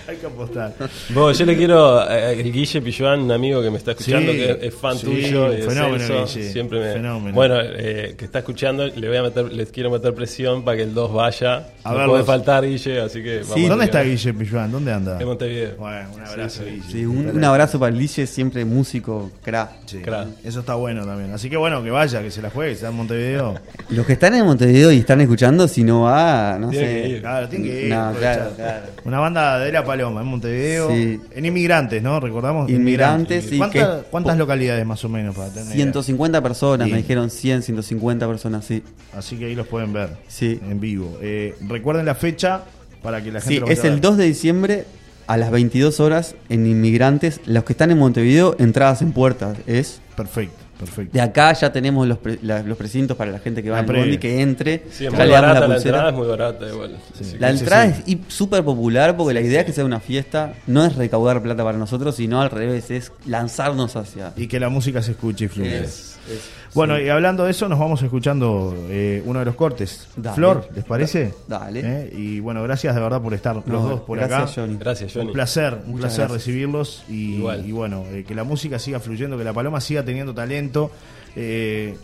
hay 0.08 0.16
que 0.16 0.26
apostar. 0.26 0.74
Vos, 1.10 1.38
yo 1.38 1.44
le 1.44 1.56
quiero 1.56 2.00
a 2.00 2.32
el 2.32 2.52
Guille 2.52 2.80
Pilluán, 2.80 3.20
un 3.20 3.32
amigo 3.32 3.60
que 3.62 3.70
me 3.70 3.78
está 3.78 3.92
escuchando, 3.92 4.32
Sí, 4.32 4.38
que 4.38 4.58
es, 4.66 4.74
fan 4.74 4.96
sí, 4.96 5.06
tuyo 5.06 5.52
y 5.52 5.62
fenómeno, 5.62 5.98
Celso, 5.98 6.38
Guille, 6.38 6.52
siempre 6.52 6.80
me 6.80 6.92
fenómeno. 6.92 7.34
Bueno, 7.34 7.56
eh, 7.60 8.14
que 8.16 8.24
está 8.24 8.38
escuchando, 8.38 8.86
le 8.86 9.08
voy 9.08 9.16
a 9.16 9.22
meter, 9.22 9.52
les 9.52 9.70
quiero 9.70 9.90
meter 9.90 10.14
presión 10.14 10.64
para 10.64 10.76
que 10.78 10.82
el 10.84 10.94
2 10.94 11.12
vaya. 11.12 11.66
A 11.82 11.90
no 11.90 11.96
verlos. 11.96 12.10
puede 12.12 12.24
faltar 12.24 12.64
Guille, 12.64 13.00
así 13.00 13.22
que 13.22 13.40
vamos 13.48 13.68
¿Dónde 13.68 13.84
está. 13.86 14.02
Guille 14.02 14.32
Pilluán? 14.34 14.72
¿Dónde 14.72 14.92
anda? 14.92 15.20
En 15.20 15.26
Montevideo. 15.26 15.76
Bueno, 15.76 16.08
un 16.14 16.20
abrazo, 16.22 16.64
Guille. 16.64 16.82
Sí, 16.90 17.04
un, 17.04 17.28
un 17.28 17.44
abrazo 17.44 17.78
para 17.78 17.92
el 17.92 17.98
Siempre 18.26 18.64
músico, 18.64 19.30
crack. 19.42 19.70
Sí, 19.86 19.98
Crack. 19.98 20.28
Eso 20.44 20.60
está 20.60 20.74
bueno 20.76 21.04
también. 21.04 21.32
Así 21.32 21.50
que 21.50 21.56
bueno, 21.56 21.82
que 21.82 21.90
vaya, 21.90 22.22
que 22.22 22.30
se 22.30 22.40
la 22.40 22.48
juegue, 22.50 22.70
que 22.70 22.74
está 22.76 22.88
en 22.88 22.94
Montevideo. 22.94 23.54
Los 23.90 24.06
que 24.06 24.12
están 24.14 24.34
en 24.34 24.44
Montevideo 24.44 24.92
y 24.92 24.98
están 24.98 25.20
escuchando, 25.20 25.66
si 25.68 25.82
no 25.82 26.02
va, 26.02 26.56
no 26.60 26.70
Tiene 26.70 26.86
sé. 26.86 26.92
que 27.02 27.08
ir. 27.08 27.20
Claro, 27.20 27.48
tiene 27.48 27.68
que 27.68 27.82
ir. 27.86 27.88
No, 27.90 28.00
aprovechar. 28.04 28.34
claro, 28.36 28.50
claro. 28.56 28.86
Una 29.04 29.18
banda 29.20 29.58
de 29.58 29.72
la 29.72 29.84
Paloma 29.84 30.20
en 30.20 30.26
Montevideo. 30.28 30.90
Sí. 30.90 31.20
En 31.32 31.44
Inmigrantes, 31.44 32.02
¿no? 32.02 32.20
Recordamos. 32.20 32.70
Inmigrantes, 32.70 33.46
sí, 33.50 33.58
¿Cuántas, 33.58 34.02
que- 34.02 34.08
cuántas 34.10 34.38
localidades 34.38 34.86
más 34.86 35.04
o 35.04 35.08
menos 35.08 35.34
para 35.34 35.48
tener? 35.48 35.64
una 35.64 35.74
idea? 35.74 35.84
150 35.84 36.40
personas, 36.42 36.86
Sí. 36.86 36.92
me 36.92 36.98
dijeron 36.98 37.30
100, 37.30 37.62
150 37.62 38.26
personas, 38.28 38.64
sí. 38.64 38.82
Así 39.16 39.36
que 39.36 39.46
ahí 39.46 39.54
los 39.54 39.66
pueden 39.66 39.92
ver 39.92 40.10
Sí. 40.28 40.60
en 40.68 40.78
vivo. 40.80 41.18
Eh, 41.20 41.54
recuerden 41.68 42.06
la 42.06 42.14
fecha 42.14 42.62
para 43.02 43.22
que 43.22 43.30
la 43.32 43.40
gente 43.40 43.54
Sí, 43.54 43.60
lo 43.60 43.66
es 43.68 43.84
el 43.84 43.92
ver. 43.92 44.00
2 44.00 44.16
de 44.16 44.24
diciembre 44.24 44.84
a 45.26 45.36
las 45.36 45.50
22 45.50 46.00
horas 46.00 46.34
en 46.48 46.66
Inmigrantes. 46.66 47.40
Los 47.46 47.64
que 47.64 47.72
están 47.72 47.90
en 47.90 47.98
Montevideo, 47.98 48.56
entradas 48.58 49.02
en 49.02 49.12
puertas. 49.12 49.56
Es 49.66 50.00
Perfecto, 50.16 50.56
perfecto. 50.78 51.10
de 51.12 51.20
acá 51.20 51.52
ya 51.54 51.72
tenemos 51.72 52.06
los, 52.06 52.18
pre- 52.18 52.38
la- 52.42 52.62
los 52.62 52.78
precintos 52.78 53.16
para 53.16 53.32
la 53.32 53.40
gente 53.40 53.62
que 53.64 53.70
va 53.70 53.76
La 53.76 53.80
en 53.80 53.86
bondi, 53.86 54.18
que 54.18 54.40
entre. 54.40 54.84
Sí, 54.90 55.06
es 55.06 55.12
muy 55.12 55.28
barata 55.28 55.66
la, 55.66 55.76
entrada, 55.76 56.08
es 56.10 56.14
muy 56.14 56.26
barata 56.28 56.68
igual. 56.68 56.96
La 57.40 57.50
entrada 57.50 57.92
sí. 58.06 58.20
es 58.28 58.34
súper 58.34 58.62
popular 58.64 59.16
porque 59.16 59.34
la 59.34 59.40
idea 59.40 59.60
es 59.60 59.66
que 59.66 59.72
sea 59.72 59.84
una 59.84 59.98
fiesta, 60.00 60.54
no 60.68 60.84
es 60.84 60.94
recaudar 60.94 61.42
plata 61.42 61.64
para 61.64 61.78
nosotros, 61.78 62.14
sino 62.16 62.40
al 62.40 62.50
revés, 62.50 62.90
es 62.92 63.10
lanzarnos 63.26 63.96
hacia. 63.96 64.32
Y 64.36 64.46
que 64.46 64.60
la 64.60 64.68
música 64.68 65.02
se 65.02 65.12
escuche 65.12 65.46
y 65.46 65.48
fluya. 65.48 65.78
Es- 65.78 66.16
es- 66.30 66.50
Bueno, 66.74 66.96
sí. 66.96 67.02
y 67.04 67.08
hablando 67.08 67.44
de 67.44 67.52
eso, 67.52 67.68
nos 67.68 67.78
vamos 67.78 68.02
escuchando 68.02 68.74
eh, 68.88 69.22
uno 69.24 69.38
de 69.38 69.44
los 69.44 69.54
cortes. 69.54 70.08
Dale. 70.16 70.34
Flor, 70.34 70.68
¿les 70.74 70.84
parece? 70.84 71.32
Dale. 71.46 71.80
Eh, 71.84 72.12
Y 72.16 72.40
bueno, 72.40 72.62
gracias 72.62 72.94
de 72.94 73.00
verdad 73.00 73.20
por 73.22 73.32
estar 73.34 73.54
los 73.56 73.66
No, 73.66 73.80
dos 73.88 74.00
por 74.00 74.18
gracias, 74.18 74.42
acá. 74.42 74.52
Johnny. 74.62 74.76
Gracias, 74.78 75.12
Johnny. 75.12 75.26
Un 75.28 75.32
placer, 75.32 75.74
un 75.74 75.92
Muchas 75.92 76.00
placer 76.00 76.18
gracias. 76.28 76.30
recibirlos 76.32 77.04
y, 77.08 77.36
Igual. 77.36 77.66
y 77.66 77.72
bueno, 77.72 78.04
eh, 78.10 78.24
que 78.26 78.34
la 78.34 78.44
música 78.44 78.78
siga 78.78 78.98
fluyendo, 79.00 79.38
que 79.38 79.44
la 79.44 79.52
paloma 79.52 79.80
siga 79.80 80.02
teniendo 80.04 80.34
talento. 80.34 80.90
Eh, 81.36 81.96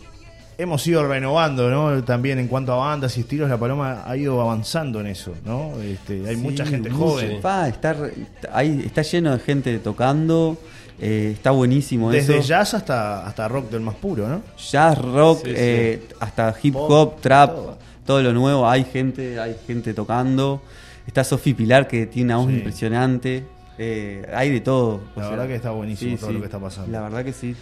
hemos 0.57 0.85
ido 0.85 1.07
renovando, 1.07 1.69
¿no? 1.69 2.03
También 2.03 2.37
en 2.39 2.47
cuanto 2.47 2.71
a 2.73 2.75
bandas 2.77 3.17
y 3.17 3.21
estilos, 3.21 3.49
la 3.49 3.57
paloma 3.57 4.03
ha 4.05 4.15
ido 4.15 4.39
avanzando 4.41 4.99
en 5.01 5.07
eso, 5.07 5.33
¿no? 5.43 5.71
Este, 5.81 6.21
hay 6.27 6.35
Sí, 6.35 6.41
mucha 6.41 6.65
gente 6.65 6.89
joven. 6.91 7.39
Pa, 7.41 7.67
está, 7.67 7.93
re- 7.93 8.13
ahí 8.53 8.83
está 8.85 9.01
lleno 9.01 9.31
de 9.31 9.39
gente 9.39 9.79
tocando, 9.79 10.57
eh, 11.01 11.31
está 11.33 11.51
buenísimo 11.51 12.11
Desde 12.11 12.37
eso. 12.37 12.47
jazz 12.47 12.73
hasta, 12.75 13.25
hasta 13.25 13.47
rock 13.47 13.69
del 13.71 13.81
más 13.81 13.95
puro, 13.95 14.27
¿no? 14.27 14.41
Jazz, 14.57 14.97
rock, 14.99 15.39
Sí, 15.43 15.49
sí. 15.49 15.53
eh, 15.57 16.07
hasta 16.19 16.55
hip 16.61 16.73
Pop, 16.73 16.91
hop, 16.91 17.21
trap, 17.21 17.55
todo. 17.55 17.77
todo. 18.05 18.21
lo 18.21 18.33
nuevo. 18.33 18.69
Hay 18.69 18.83
gente, 18.85 19.39
hay 19.39 19.55
gente 19.65 19.93
tocando. 19.93 20.61
Está 21.07 21.23
Sofi 21.23 21.53
Pilar 21.55 21.87
que 21.87 22.05
tiene 22.05 22.33
una 22.35 22.43
voz 22.43 22.51
Sí. 22.51 22.57
impresionante. 22.57 23.43
Eh, 23.77 24.29
hay 24.33 24.51
de 24.51 24.61
todo. 24.61 25.01
La 25.15 25.27
verdad 25.29 25.47
que 25.47 25.55
está 25.55 25.71
buenísimo 25.71 26.15
todo 26.17 26.31
lo 26.31 26.39
que 26.39 26.45
está 26.45 26.59
pasando. 26.59 26.91
La 26.91 27.01
verdad 27.01 27.25
que 27.25 27.33
sí. 27.33 27.55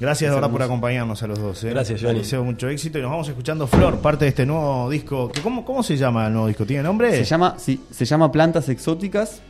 Gracias 0.00 0.30
de 0.30 0.34
verdad 0.34 0.50
por 0.50 0.62
acompañarnos 0.62 1.22
a 1.22 1.26
los 1.26 1.38
dos. 1.38 1.64
¿eh? 1.64 1.70
Gracias, 1.70 2.00
Les 2.00 2.08
Johnny. 2.10 2.20
deseo 2.20 2.44
mucho 2.44 2.68
éxito 2.68 2.98
y 2.98 3.02
nos 3.02 3.10
vamos 3.10 3.28
escuchando 3.28 3.66
Flor, 3.66 3.98
parte 3.98 4.24
de 4.26 4.28
este 4.30 4.44
nuevo 4.46 4.88
disco. 4.90 5.30
que 5.32 5.40
¿Cómo, 5.42 5.64
cómo 5.64 5.82
se 5.82 5.96
llama 5.96 6.26
el 6.26 6.32
nuevo 6.34 6.48
disco? 6.48 6.64
¿Tiene 6.66 6.82
nombre? 6.82 7.14
Se 7.16 7.24
llama, 7.24 7.54
sí, 7.58 7.80
se 7.90 8.04
llama 8.04 8.30
Plantas 8.32 8.68
Exóticas 8.68 9.40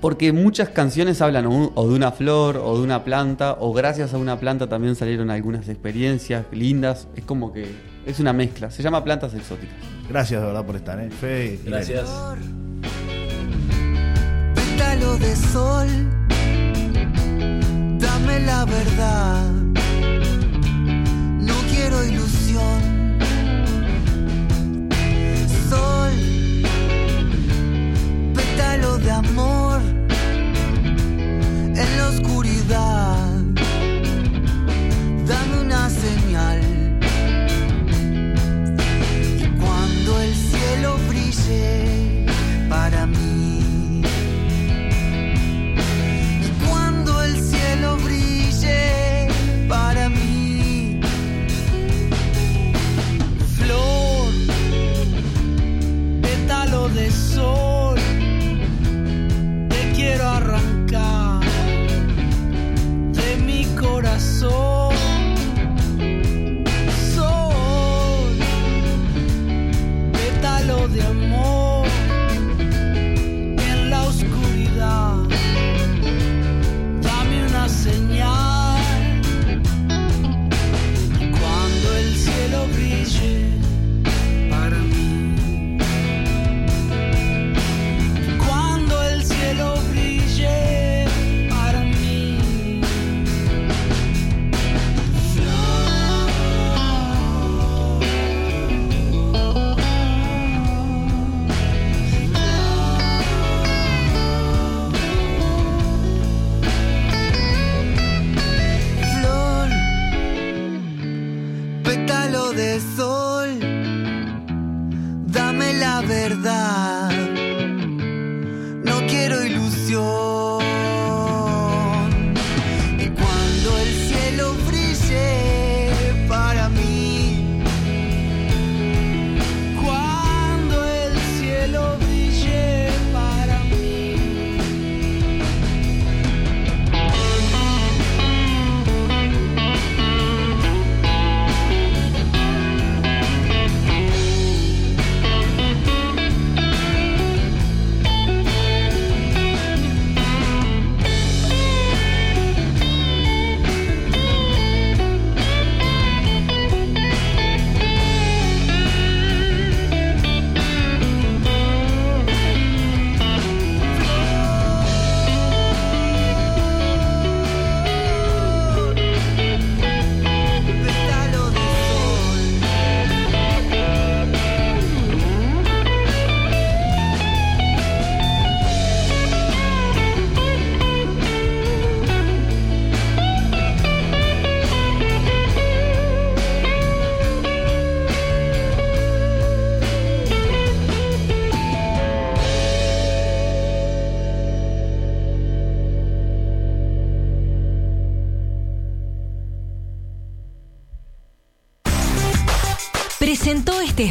porque 0.00 0.32
muchas 0.32 0.68
canciones 0.68 1.20
hablan 1.20 1.46
o, 1.46 1.88
de 1.88 1.94
una 1.94 2.12
flor 2.12 2.56
o 2.56 2.76
de 2.76 2.82
una 2.82 3.04
planta 3.04 3.56
o 3.58 3.72
gracias 3.72 4.14
a 4.14 4.18
una 4.18 4.38
planta 4.38 4.68
también 4.68 4.94
salieron 4.94 5.30
algunas 5.30 5.68
experiencias 5.68 6.46
lindas. 6.52 7.08
Es 7.16 7.24
como 7.24 7.52
que 7.52 7.66
es 8.06 8.20
una 8.20 8.32
mezcla. 8.32 8.70
Se 8.70 8.82
llama 8.82 9.02
Plantas 9.02 9.34
Exóticas. 9.34 9.74
Gracias 10.08 10.40
de 10.40 10.46
verdad 10.46 10.64
por 10.64 10.76
estar, 10.76 11.00
¿eh? 11.00 11.10
Fede 11.10 11.60
y 11.62 11.68
Gracias. 11.68 12.08
pétalo 14.54 15.18
de 15.18 15.36
sol, 15.36 15.88
dame 17.98 18.40
la 18.40 18.64
verdad. 18.64 19.50
No 21.40 21.54
quiero 21.70 22.04
ilusión. 22.04 23.18
Sol, 25.68 26.12
pétalo 28.34 28.96
de 28.98 29.10
amor 29.10 29.47
en 31.78 31.96
la 31.96 32.08
oscuridad. 32.08 32.97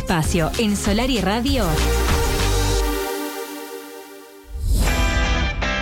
Espacio 0.07 0.49
en 0.57 0.77
Solar 0.77 1.09
y 1.09 1.19
Radio. 1.19 1.65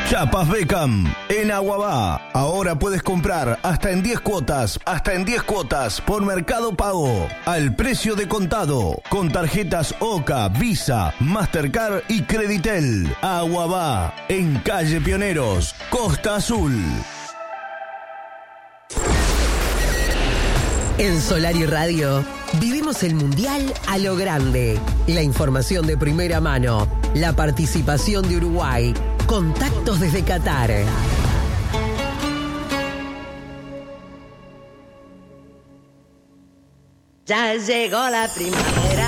Chapas 0.10 0.50
Beckham 0.50 1.14
en 1.30 1.52
Aguabá. 1.52 2.32
Ahora 2.34 2.80
puedes 2.80 3.04
comprar 3.04 3.60
hasta 3.62 3.92
en 3.92 4.02
10 4.02 4.22
cuotas, 4.22 4.80
hasta 4.84 5.14
en 5.14 5.26
10 5.26 5.44
cuotas 5.44 6.02
por 6.02 6.26
Mercado 6.26 6.76
Pago, 6.76 7.28
al 7.46 7.76
precio 7.76 8.16
de 8.16 8.28
contado, 8.28 9.00
con 9.10 9.32
tarjetas 9.32 9.94
OCA, 10.00 10.48
Visa, 10.50 11.14
Mastercard 11.20 12.02
y 12.08 12.24
Creditel. 12.24 13.16
Aguabá, 13.22 14.12
en 14.28 14.56
calle 14.62 15.02
Pioneros, 15.02 15.76
Costa 15.92 16.38
Azul. 16.38 16.74
En 20.98 21.22
Solar 21.22 21.54
y 21.58 21.66
Radio 21.66 22.24
vivimos 22.58 23.04
el 23.04 23.16
Mundial 23.16 23.74
a 23.88 23.98
lo 23.98 24.16
grande. 24.16 24.80
La 25.08 25.22
información 25.22 25.86
de 25.86 25.98
primera 25.98 26.40
mano, 26.40 26.88
la 27.14 27.34
participación 27.34 28.30
de 28.30 28.38
Uruguay, 28.38 28.94
contactos 29.28 30.00
desde 30.00 30.24
Qatar. 30.24 30.72
Ya 37.26 37.56
llegó 37.56 38.10
la 38.10 38.30
primavera. 38.34 39.05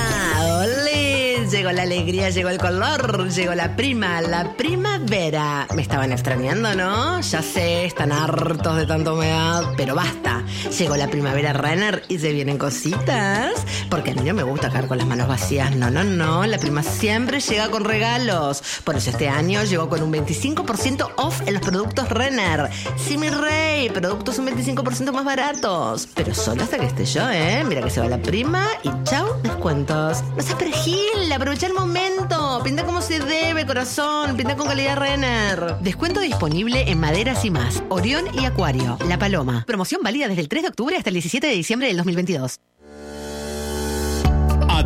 Llegó 1.51 1.71
la 1.71 1.83
alegría, 1.83 2.29
llegó 2.29 2.49
el 2.49 2.57
color, 2.57 3.29
llegó 3.29 3.55
la 3.55 3.77
prima, 3.77 4.21
la 4.21 4.57
primavera. 4.57 5.65
Me 5.73 5.81
estaban 5.81 6.11
extrañando, 6.11 6.75
¿no? 6.75 7.21
Ya 7.21 7.41
sé, 7.41 7.85
están 7.85 8.11
hartos 8.11 8.75
de 8.75 8.85
tanta 8.85 9.13
humedad, 9.13 9.63
pero 9.77 9.95
basta. 9.95 10.43
Llegó 10.77 10.97
la 10.97 11.07
primavera 11.07 11.53
Renner 11.53 12.03
y 12.09 12.19
se 12.19 12.33
vienen 12.33 12.57
cositas. 12.57 13.53
Porque 13.89 14.11
a 14.11 14.15
mí 14.15 14.21
no 14.23 14.33
me 14.33 14.43
gusta 14.43 14.69
caer 14.69 14.87
con 14.87 14.97
las 14.97 15.07
manos 15.07 15.29
vacías. 15.29 15.73
No, 15.73 15.89
no, 15.89 16.03
no. 16.03 16.45
La 16.45 16.57
prima 16.57 16.83
siempre 16.83 17.39
llega 17.39 17.69
con 17.69 17.85
regalos. 17.85 18.61
Por 18.83 18.97
eso 18.97 19.09
este 19.09 19.29
año 19.29 19.63
llegó 19.63 19.87
con 19.87 20.03
un 20.03 20.11
25% 20.11 21.11
off 21.15 21.41
en 21.45 21.53
los 21.53 21.61
productos 21.61 22.09
Renner. 22.09 22.69
Sí, 22.97 23.17
mi 23.17 23.29
rey, 23.29 23.89
productos 23.89 24.37
un 24.39 24.47
25% 24.47 25.13
más 25.13 25.23
baratos. 25.23 26.09
Pero 26.13 26.35
solo 26.35 26.63
hasta 26.63 26.77
que 26.77 26.87
esté 26.87 27.05
yo, 27.05 27.29
¿eh? 27.29 27.63
Mira 27.65 27.81
que 27.81 27.89
se 27.89 28.01
va 28.01 28.07
la 28.07 28.17
prima 28.17 28.67
y 28.83 28.89
chau, 29.03 29.41
descuentos. 29.41 30.23
No 30.35 30.43
seas 30.43 30.55
perejil, 30.55 31.29
aprovecha 31.37 31.67
el 31.67 31.73
momento. 31.73 32.61
Pinta 32.63 32.83
como 32.83 33.01
se 33.01 33.19
debe, 33.19 33.65
corazón. 33.65 34.35
Pinta 34.35 34.55
con 34.55 34.67
calidad 34.67 34.97
Renner. 34.97 35.77
Descuento 35.81 36.19
disponible 36.19 36.89
en 36.89 36.99
maderas 36.99 37.45
y 37.45 37.51
más. 37.51 37.83
Orión 37.89 38.25
y 38.33 38.45
Acuario. 38.45 38.97
La 39.07 39.17
Paloma. 39.17 39.63
Promoción 39.65 40.01
válida 40.03 40.27
desde 40.27 40.41
el 40.41 40.49
3 40.49 40.63
de 40.63 40.69
octubre 40.69 40.97
hasta 40.97 41.09
el 41.09 41.13
17 41.13 41.47
de 41.47 41.53
diciembre 41.53 41.87
del 41.87 41.97
2022. 41.97 42.59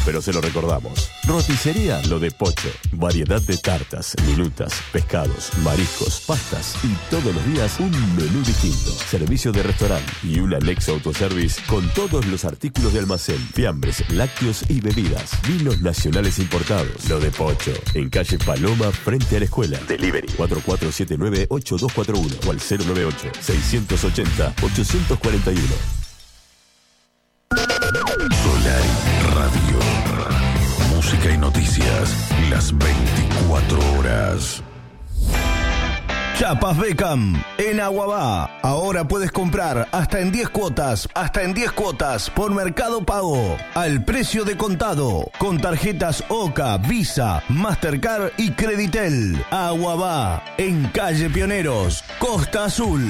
pero 0.07 0.23
se 0.23 0.33
lo 0.33 0.41
recordamos. 0.41 1.11
Roticería 1.25 2.01
Lo 2.03 2.21
de 2.21 2.31
Pocho. 2.31 2.71
Variedad 2.93 3.43
de 3.43 3.59
tartas, 3.59 4.15
minutas, 4.27 4.73
pescados, 4.93 5.51
mariscos, 5.65 6.23
pastas 6.27 6.77
y 6.85 6.95
todos 7.11 7.35
los 7.35 7.45
días 7.47 7.81
un 7.81 7.91
menú 8.15 8.45
distinto. 8.45 8.93
Servicio 9.11 9.51
de 9.51 9.65
restaurante 9.65 10.13
y 10.23 10.39
un 10.39 10.55
Alexa 10.55 10.93
Autoservice 10.93 11.61
con 11.67 11.89
todos 11.91 12.25
los 12.27 12.45
artículos 12.45 12.93
de 12.93 13.01
almacén, 13.01 13.41
fiambres, 13.53 14.09
lácteos 14.11 14.63
y 14.71 14.81
bebidas. 14.81 15.33
Vinos 15.47 15.83
nacionales 15.83 16.39
importados. 16.39 17.09
Lo 17.09 17.19
de 17.19 17.33
Pocho. 17.33 17.73
En 17.95 18.09
calle 18.09 18.39
Paloma, 18.39 18.93
frente 18.93 19.37
a 19.37 19.41
la 19.41 19.47
escuela. 19.47 19.81
Delivery 19.89 20.29
4479-8241 20.39 22.47
o 22.47 22.53
al 22.53 22.59
098 22.59 23.33
680 23.41 24.55
841. 24.63 26.06
Las 32.51 32.77
24 32.77 33.79
horas. 33.99 34.63
Chapas 36.39 36.77
Beckham 36.77 37.43
en 37.57 37.81
Aguabá. 37.81 38.59
Ahora 38.61 39.09
puedes 39.09 39.33
comprar 39.33 39.89
hasta 39.91 40.21
en 40.21 40.31
10 40.31 40.51
cuotas, 40.51 41.09
hasta 41.15 41.43
en 41.43 41.55
10 41.55 41.73
cuotas 41.73 42.29
por 42.29 42.55
Mercado 42.55 43.05
Pago, 43.05 43.57
al 43.75 44.05
precio 44.05 44.45
de 44.45 44.57
contado, 44.57 45.31
con 45.39 45.59
tarjetas 45.59 46.23
OCA, 46.29 46.77
Visa, 46.77 47.43
Mastercard 47.49 48.33
y 48.37 48.51
Creditel. 48.51 49.43
Aguabá, 49.51 50.45
en 50.59 50.89
calle 50.89 51.31
Pioneros, 51.31 52.05
Costa 52.19 52.67
Azul. 52.67 53.03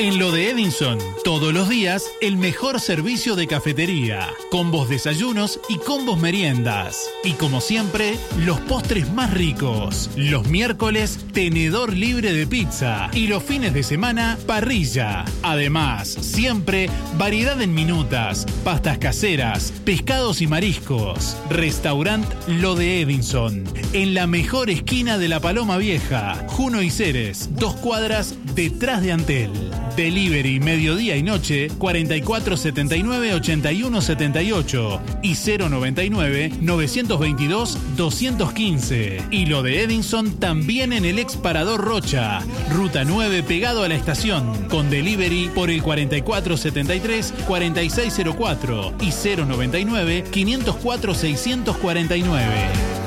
En 0.00 0.18
lo 0.18 0.32
de 0.32 0.48
Edinson, 0.48 0.96
todos 1.24 1.52
los 1.52 1.68
días, 1.68 2.10
el 2.22 2.38
mejor 2.38 2.80
servicio 2.80 3.36
de 3.36 3.46
cafetería, 3.46 4.30
combos 4.50 4.88
desayunos 4.88 5.60
y 5.68 5.76
combos 5.76 6.18
meriendas. 6.18 7.10
Y 7.22 7.32
como 7.32 7.60
siempre, 7.60 8.16
los 8.38 8.58
postres 8.60 9.12
más 9.12 9.30
ricos. 9.34 10.08
Los 10.16 10.48
miércoles, 10.48 11.18
tenedor 11.34 11.92
libre 11.92 12.32
de 12.32 12.46
pizza. 12.46 13.10
Y 13.12 13.26
los 13.26 13.42
fines 13.42 13.74
de 13.74 13.82
semana, 13.82 14.38
parrilla. 14.46 15.26
Además, 15.42 16.08
siempre, 16.08 16.88
variedad 17.18 17.60
en 17.60 17.74
minutas, 17.74 18.46
pastas 18.64 18.96
caseras, 18.96 19.70
pescados 19.84 20.40
y 20.40 20.46
mariscos. 20.46 21.36
Restaurant 21.50 22.24
Lo 22.48 22.74
de 22.74 23.02
Edinson, 23.02 23.64
en 23.92 24.14
la 24.14 24.26
mejor 24.26 24.70
esquina 24.70 25.18
de 25.18 25.28
la 25.28 25.40
Paloma 25.40 25.76
Vieja, 25.76 26.46
Juno 26.48 26.80
y 26.80 26.88
Ceres, 26.88 27.50
dos 27.56 27.74
cuadras 27.74 28.34
detrás 28.54 29.02
de 29.02 29.12
Antel. 29.12 29.50
Delivery 29.96 30.60
mediodía 30.60 31.16
y 31.16 31.22
noche 31.22 31.68
4479 31.78 33.34
8178 33.34 35.00
y 35.22 35.34
099 35.34 36.52
922 36.60 37.78
215. 37.96 39.22
Y 39.30 39.46
lo 39.46 39.62
de 39.62 39.82
Edinson 39.82 40.32
también 40.38 40.92
en 40.92 41.04
el 41.04 41.18
ex 41.18 41.36
Parador 41.36 41.80
Rocha, 41.80 42.40
ruta 42.74 43.04
9 43.04 43.42
pegado 43.42 43.82
a 43.82 43.88
la 43.88 43.94
estación, 43.94 44.68
con 44.68 44.90
delivery 44.90 45.50
por 45.54 45.70
el 45.70 45.82
4473 45.82 47.34
4604 47.46 48.94
y 49.00 49.10
099 49.10 50.24
504 50.30 51.14
649. 51.14 53.00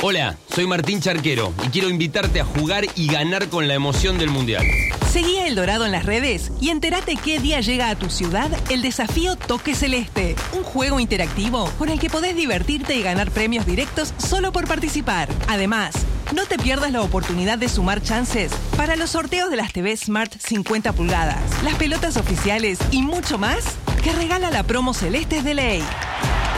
Hola, 0.05 0.37
soy 0.53 0.67
Martín 0.67 1.01
Charquero 1.01 1.55
y 1.65 1.69
quiero 1.69 1.88
invitarte 1.88 2.41
a 2.41 2.45
jugar 2.45 2.87
y 2.97 3.07
ganar 3.07 3.49
con 3.49 3.69
la 3.69 3.75
emoción 3.75 4.19
del 4.19 4.31
Mundial. 4.31 4.67
Seguí 5.12 5.37
El 5.37 5.55
Dorado 5.55 5.87
en 5.87 5.93
las 5.93 6.05
redes 6.07 6.51
y 6.61 6.71
entérate 6.71 7.15
qué 7.15 7.38
día 7.38 7.61
llega 7.61 7.88
a 7.88 7.95
tu 7.95 8.11
ciudad 8.11 8.51
el 8.69 8.83
desafío 8.83 9.37
Toque 9.37 9.77
Celeste, 9.77 10.35
un 10.55 10.65
juego 10.65 10.99
interactivo 10.99 11.71
con 11.79 11.88
el 11.88 12.01
que 12.01 12.11
podés 12.11 12.35
divertirte 12.35 12.97
y 12.97 13.03
ganar 13.05 13.31
premios 13.31 13.65
directos 13.65 14.12
solo 14.19 14.51
por 14.51 14.67
participar. 14.67 15.29
Además, 15.47 15.95
no 16.35 16.47
te 16.47 16.59
pierdas 16.59 16.91
la 16.91 17.03
oportunidad 17.03 17.59
de 17.59 17.69
sumar 17.69 18.03
chances 18.03 18.51
para 18.77 18.97
los 18.97 19.11
sorteos 19.11 19.51
de 19.51 19.57
las 19.57 19.73
TV 19.73 19.97
Smart 19.97 20.33
50 20.37 20.95
pulgadas, 20.95 21.62
las 21.62 21.77
pelotas 21.77 22.17
oficiales 22.17 22.81
y 22.91 23.03
mucho 23.03 23.38
más 23.38 23.77
que 24.03 24.11
regala 24.11 24.51
la 24.51 24.65
promo 24.65 24.95
Celeste 24.95 25.43
de 25.43 25.55
ley. 25.55 25.83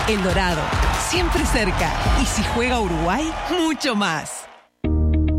El 0.07 0.23
Dorado, 0.23 0.61
siempre 1.09 1.47
cerca. 1.47 1.91
Y 2.23 2.27
si 2.27 2.43
juega 2.55 2.79
Uruguay, 2.79 3.33
mucho 3.59 3.97
más. 3.97 4.45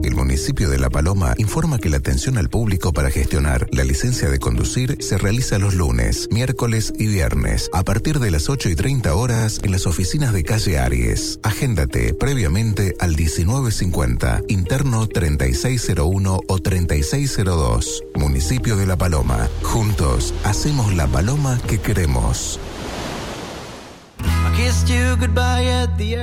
El 0.03 0.15
municipio 0.15 0.71
de 0.71 0.79
La 0.79 0.89
Paloma 0.89 1.35
informa 1.37 1.77
que 1.77 1.89
la 1.89 1.97
atención 1.97 2.39
al 2.39 2.49
público 2.49 2.91
para 2.91 3.11
gestionar 3.11 3.67
la 3.71 3.83
licencia 3.83 4.27
de 4.29 4.39
conducir 4.39 4.97
se 5.01 5.19
realiza 5.19 5.59
los 5.59 5.75
lunes, 5.75 6.27
miércoles 6.31 6.93
y 6.97 7.05
viernes 7.05 7.69
a 7.73 7.83
partir 7.83 8.19
de 8.19 8.31
las 8.31 8.49
8 8.49 8.69
y 8.69 8.75
30 8.75 9.13
horas 9.13 9.59
en 9.61 9.71
las 9.71 9.85
oficinas 9.85 10.33
de 10.33 10.43
calle 10.43 10.79
Aries. 10.79 11.39
Agéndate 11.43 12.15
previamente 12.15 12.95
al 12.99 13.15
1950, 13.15 14.41
interno 14.47 15.05
3601 15.05 16.39
o 16.47 16.59
3602. 16.59 18.03
Municipio 18.15 18.77
de 18.77 18.87
La 18.87 18.95
Paloma. 18.95 19.47
Juntos 19.61 20.33
hacemos 20.43 20.91
la 20.95 21.05
paloma 21.05 21.59
que 21.67 21.79
queremos. 21.79 22.59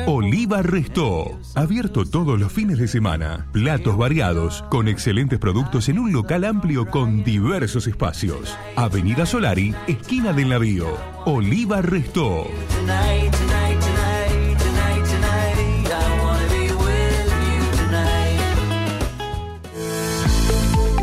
Oliva 0.07 0.63
Restó. 0.63 1.39
Abierto 1.55 2.07
todos 2.07 2.41
los 2.41 2.51
fines 2.51 2.79
de 2.79 2.89
semana. 2.89 3.47
Platos 3.53 3.99
variados, 3.99 4.65
con 4.71 4.89
excelentes 4.89 5.39
productos 5.39 5.91
en 5.91 5.99
un 5.99 6.13
local 6.13 6.45
amplio 6.45 6.87
con 6.87 7.25
diversos 7.25 7.87
espacios. 7.87 8.57
Avenida 8.75 9.27
Solari, 9.27 9.75
esquina 9.87 10.33
del 10.33 10.49
navío. 10.49 10.87
Oliva 11.27 11.83
Restó. 11.83 12.47